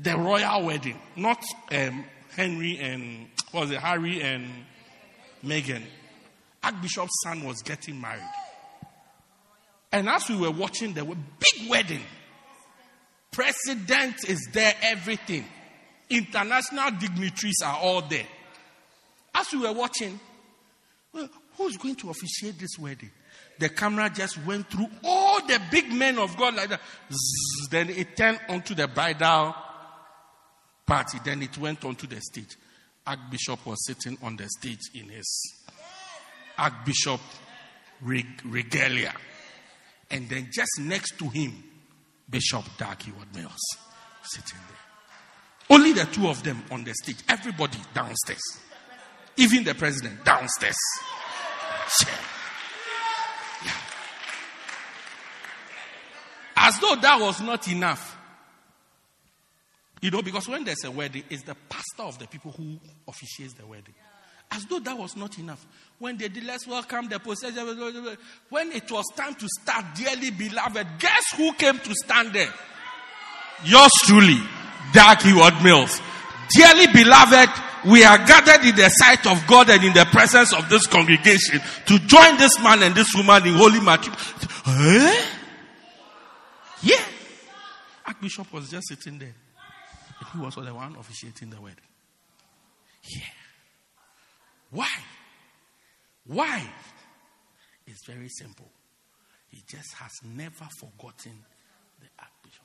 [0.00, 2.04] the royal wedding, not um,
[2.36, 4.46] Henry and, was it, Harry and
[5.44, 5.82] Meghan.
[6.62, 8.22] Archbishop's son was getting married.
[9.92, 12.02] And as we were watching the big wedding,
[13.30, 15.44] president is there, everything.
[16.10, 18.26] International dignitaries are all there.
[19.34, 20.18] As we were watching,
[21.12, 23.10] well, who's going to officiate this wedding?
[23.58, 26.80] The camera just went through all the big men of God like that.
[27.10, 29.54] Zzz, then it turned onto the bridal
[30.84, 31.18] party.
[31.24, 32.56] Then it went onto the stage.
[33.06, 35.54] Archbishop was sitting on the stage in his
[36.58, 37.20] Archbishop
[38.02, 39.12] reg- regalia.
[40.10, 41.62] And then just next to him,
[42.28, 43.60] Bishop Dag Heward-Mills
[44.22, 45.76] sitting there.
[45.76, 47.16] Only the two of them on the stage.
[47.28, 48.42] Everybody downstairs.
[49.36, 50.76] Even the president downstairs.
[52.02, 52.08] Yeah.
[53.64, 53.70] Yeah.
[56.56, 58.15] As though that was not enough.
[60.02, 62.78] You know, because when there's a wedding, it's the pastor of the people who
[63.08, 63.94] officiates the wedding.
[64.50, 65.66] As though that was not enough.
[65.98, 67.64] When they did let's welcome the possessor,
[68.48, 72.52] when it was time to start, dearly beloved, guess who came to stand there?
[73.64, 74.38] Yours truly,
[74.92, 76.00] Dag Heward-Mills.
[76.54, 77.50] Dearly beloved,
[77.86, 81.60] we are gathered in the sight of God and in the presence of this congregation
[81.86, 84.20] to join this man and this woman in holy matrimony.
[86.82, 87.02] Yeah.
[88.06, 89.34] Archbishop was just sitting there.
[90.32, 91.78] He was the one officiating the wedding.
[93.08, 93.22] Yeah.
[94.70, 94.88] Why?
[96.26, 96.62] Why?
[97.86, 98.68] It's very simple.
[99.48, 101.44] He just has never forgotten
[102.00, 102.64] the Archbishop.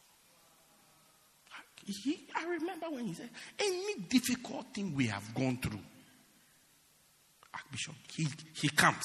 [1.86, 5.80] he, I remember when he said, any difficult thing we have gone through,
[7.54, 9.04] Archbishop, he, he comes.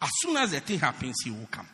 [0.00, 1.68] As soon as the thing happens, he will come.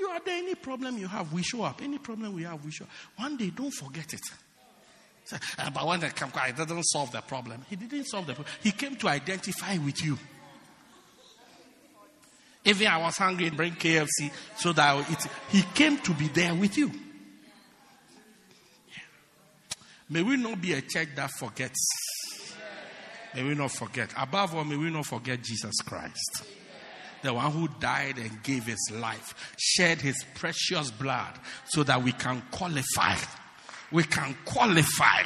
[0.00, 1.80] You, are there, any problem you have, we show up.
[1.82, 2.90] Any problem we have, we show up.
[3.16, 4.20] One day, don't forget it.
[5.58, 7.64] "Ah, but when they come, it doesn't solve the problem.
[7.68, 8.54] He didn't solve the problem.
[8.62, 10.18] He came to identify with you.
[12.64, 15.26] Even I was hungry and bring KFC so that I would eat.
[15.50, 16.90] He came to be there with you.
[20.10, 21.78] May we not be a church that forgets.
[23.34, 24.10] May we not forget.
[24.16, 26.44] Above all, may we not forget Jesus Christ.
[27.22, 32.12] The one who died and gave his life, shed his precious blood so that we
[32.12, 33.16] can qualify.
[33.90, 35.22] We can qualify.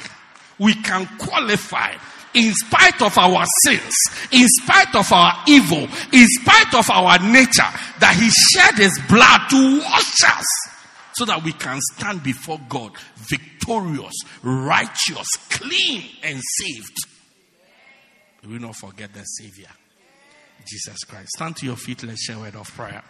[0.59, 1.95] We can qualify
[2.33, 3.93] in spite of our sins,
[4.31, 7.69] in spite of our evil, in spite of our nature,
[7.99, 10.45] that he shed his blood to wash us
[11.13, 16.97] so that we can stand before God victorious, righteous, clean, and saved.
[18.43, 19.69] We will not forget the Savior,
[20.65, 21.29] Jesus Christ.
[21.35, 23.03] Stand to your feet, let's share a word of prayer.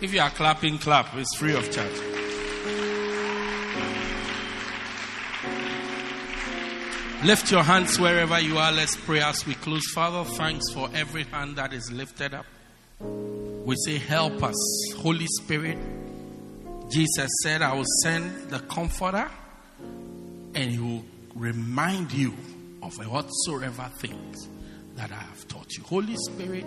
[0.00, 1.14] If you are clapping, clap.
[1.14, 1.90] It's free of charge.
[7.24, 8.70] Lift your hands wherever you are.
[8.70, 9.86] Let's pray as we close.
[9.94, 12.44] Father, thanks for every hand that is lifted up.
[13.00, 14.54] We say, Help us,
[14.98, 15.78] Holy Spirit.
[16.90, 19.30] Jesus said, I will send the Comforter
[20.54, 22.34] and he will remind you
[22.82, 24.48] of whatsoever things
[24.96, 25.82] that I have taught you.
[25.84, 26.66] Holy Spirit,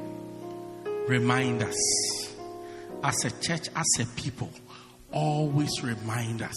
[1.07, 2.35] remind us
[3.03, 4.49] as a church, as a people,
[5.11, 6.55] always remind us.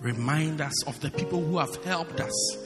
[0.00, 2.56] Remind us of the people who have helped us.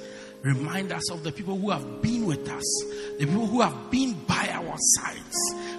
[0.42, 2.84] Remind us of the people who have been with us,
[3.18, 5.36] the people who have been by our sides,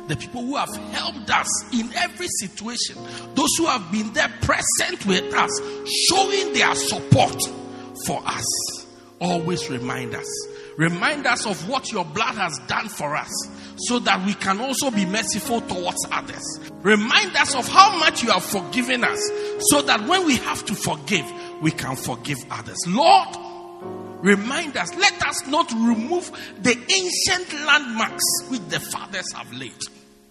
[0.07, 2.97] the people who have helped us in every situation,
[3.35, 5.61] those who have been there present with us,
[6.09, 7.41] showing their support
[8.05, 8.45] for us.
[9.19, 10.27] Always remind us.
[10.77, 13.29] Remind us of what your blood has done for us
[13.75, 16.59] so that we can also be merciful towards others.
[16.81, 19.19] Remind us of how much you have forgiven us
[19.71, 21.25] so that when we have to forgive,
[21.61, 22.77] we can forgive others.
[22.87, 23.35] Lord,
[24.21, 26.31] remind us, let us not remove
[26.61, 29.73] the ancient landmarks which the fathers have laid.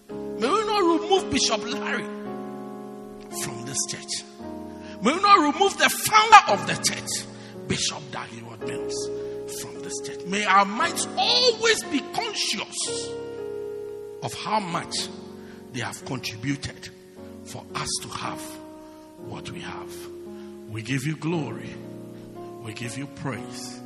[0.09, 2.05] May we not remove Bishop Larry
[3.43, 4.23] from this church.
[5.03, 7.25] May we not remove the founder of the church,
[7.69, 10.25] Bishop Dag Heward-Mills, from this church.
[10.25, 13.09] May our minds always be conscious
[14.23, 15.07] of how much
[15.71, 16.89] they have contributed
[17.45, 18.41] for us to have
[19.19, 19.95] what we have.
[20.67, 21.69] We give you glory.
[22.63, 23.79] We give you praise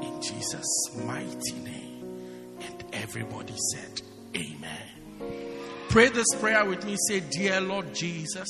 [0.00, 2.56] in Jesus' mighty name.
[2.60, 4.00] And everybody said,
[4.36, 5.42] Amen.
[5.88, 6.96] Pray this prayer with me.
[7.08, 8.48] Say, Dear Lord Jesus,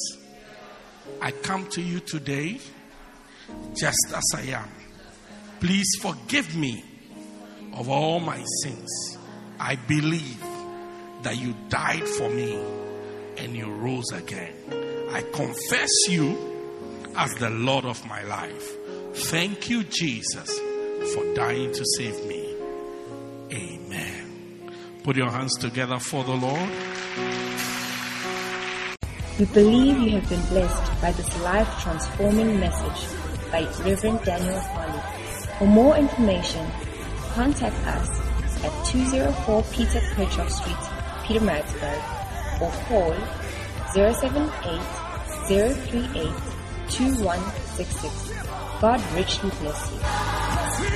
[1.22, 2.60] I come to you today
[3.74, 4.68] just as I am.
[5.60, 6.84] Please forgive me
[7.74, 9.18] of all my sins.
[9.58, 10.42] I believe
[11.22, 12.54] that you died for me
[13.38, 14.54] and you rose again.
[15.12, 16.36] I confess you
[17.16, 18.76] as the Lord of my life.
[19.14, 20.58] Thank you, Jesus,
[21.14, 22.54] for dying to save me.
[23.52, 24.72] Amen.
[25.02, 26.70] Put your hands together for the Lord.
[29.38, 35.00] We believe you have been blessed by this life transforming message by Reverend Daniel Harley.
[35.58, 36.66] For more information,
[37.34, 38.08] contact us
[38.64, 40.76] at 204 Peter Kerchhoff Street,
[41.24, 42.00] Pietermaritzburg,
[42.60, 43.14] or call
[43.92, 44.80] 078
[45.48, 46.56] 038
[46.90, 48.32] 2166.
[48.80, 50.95] God richly bless you.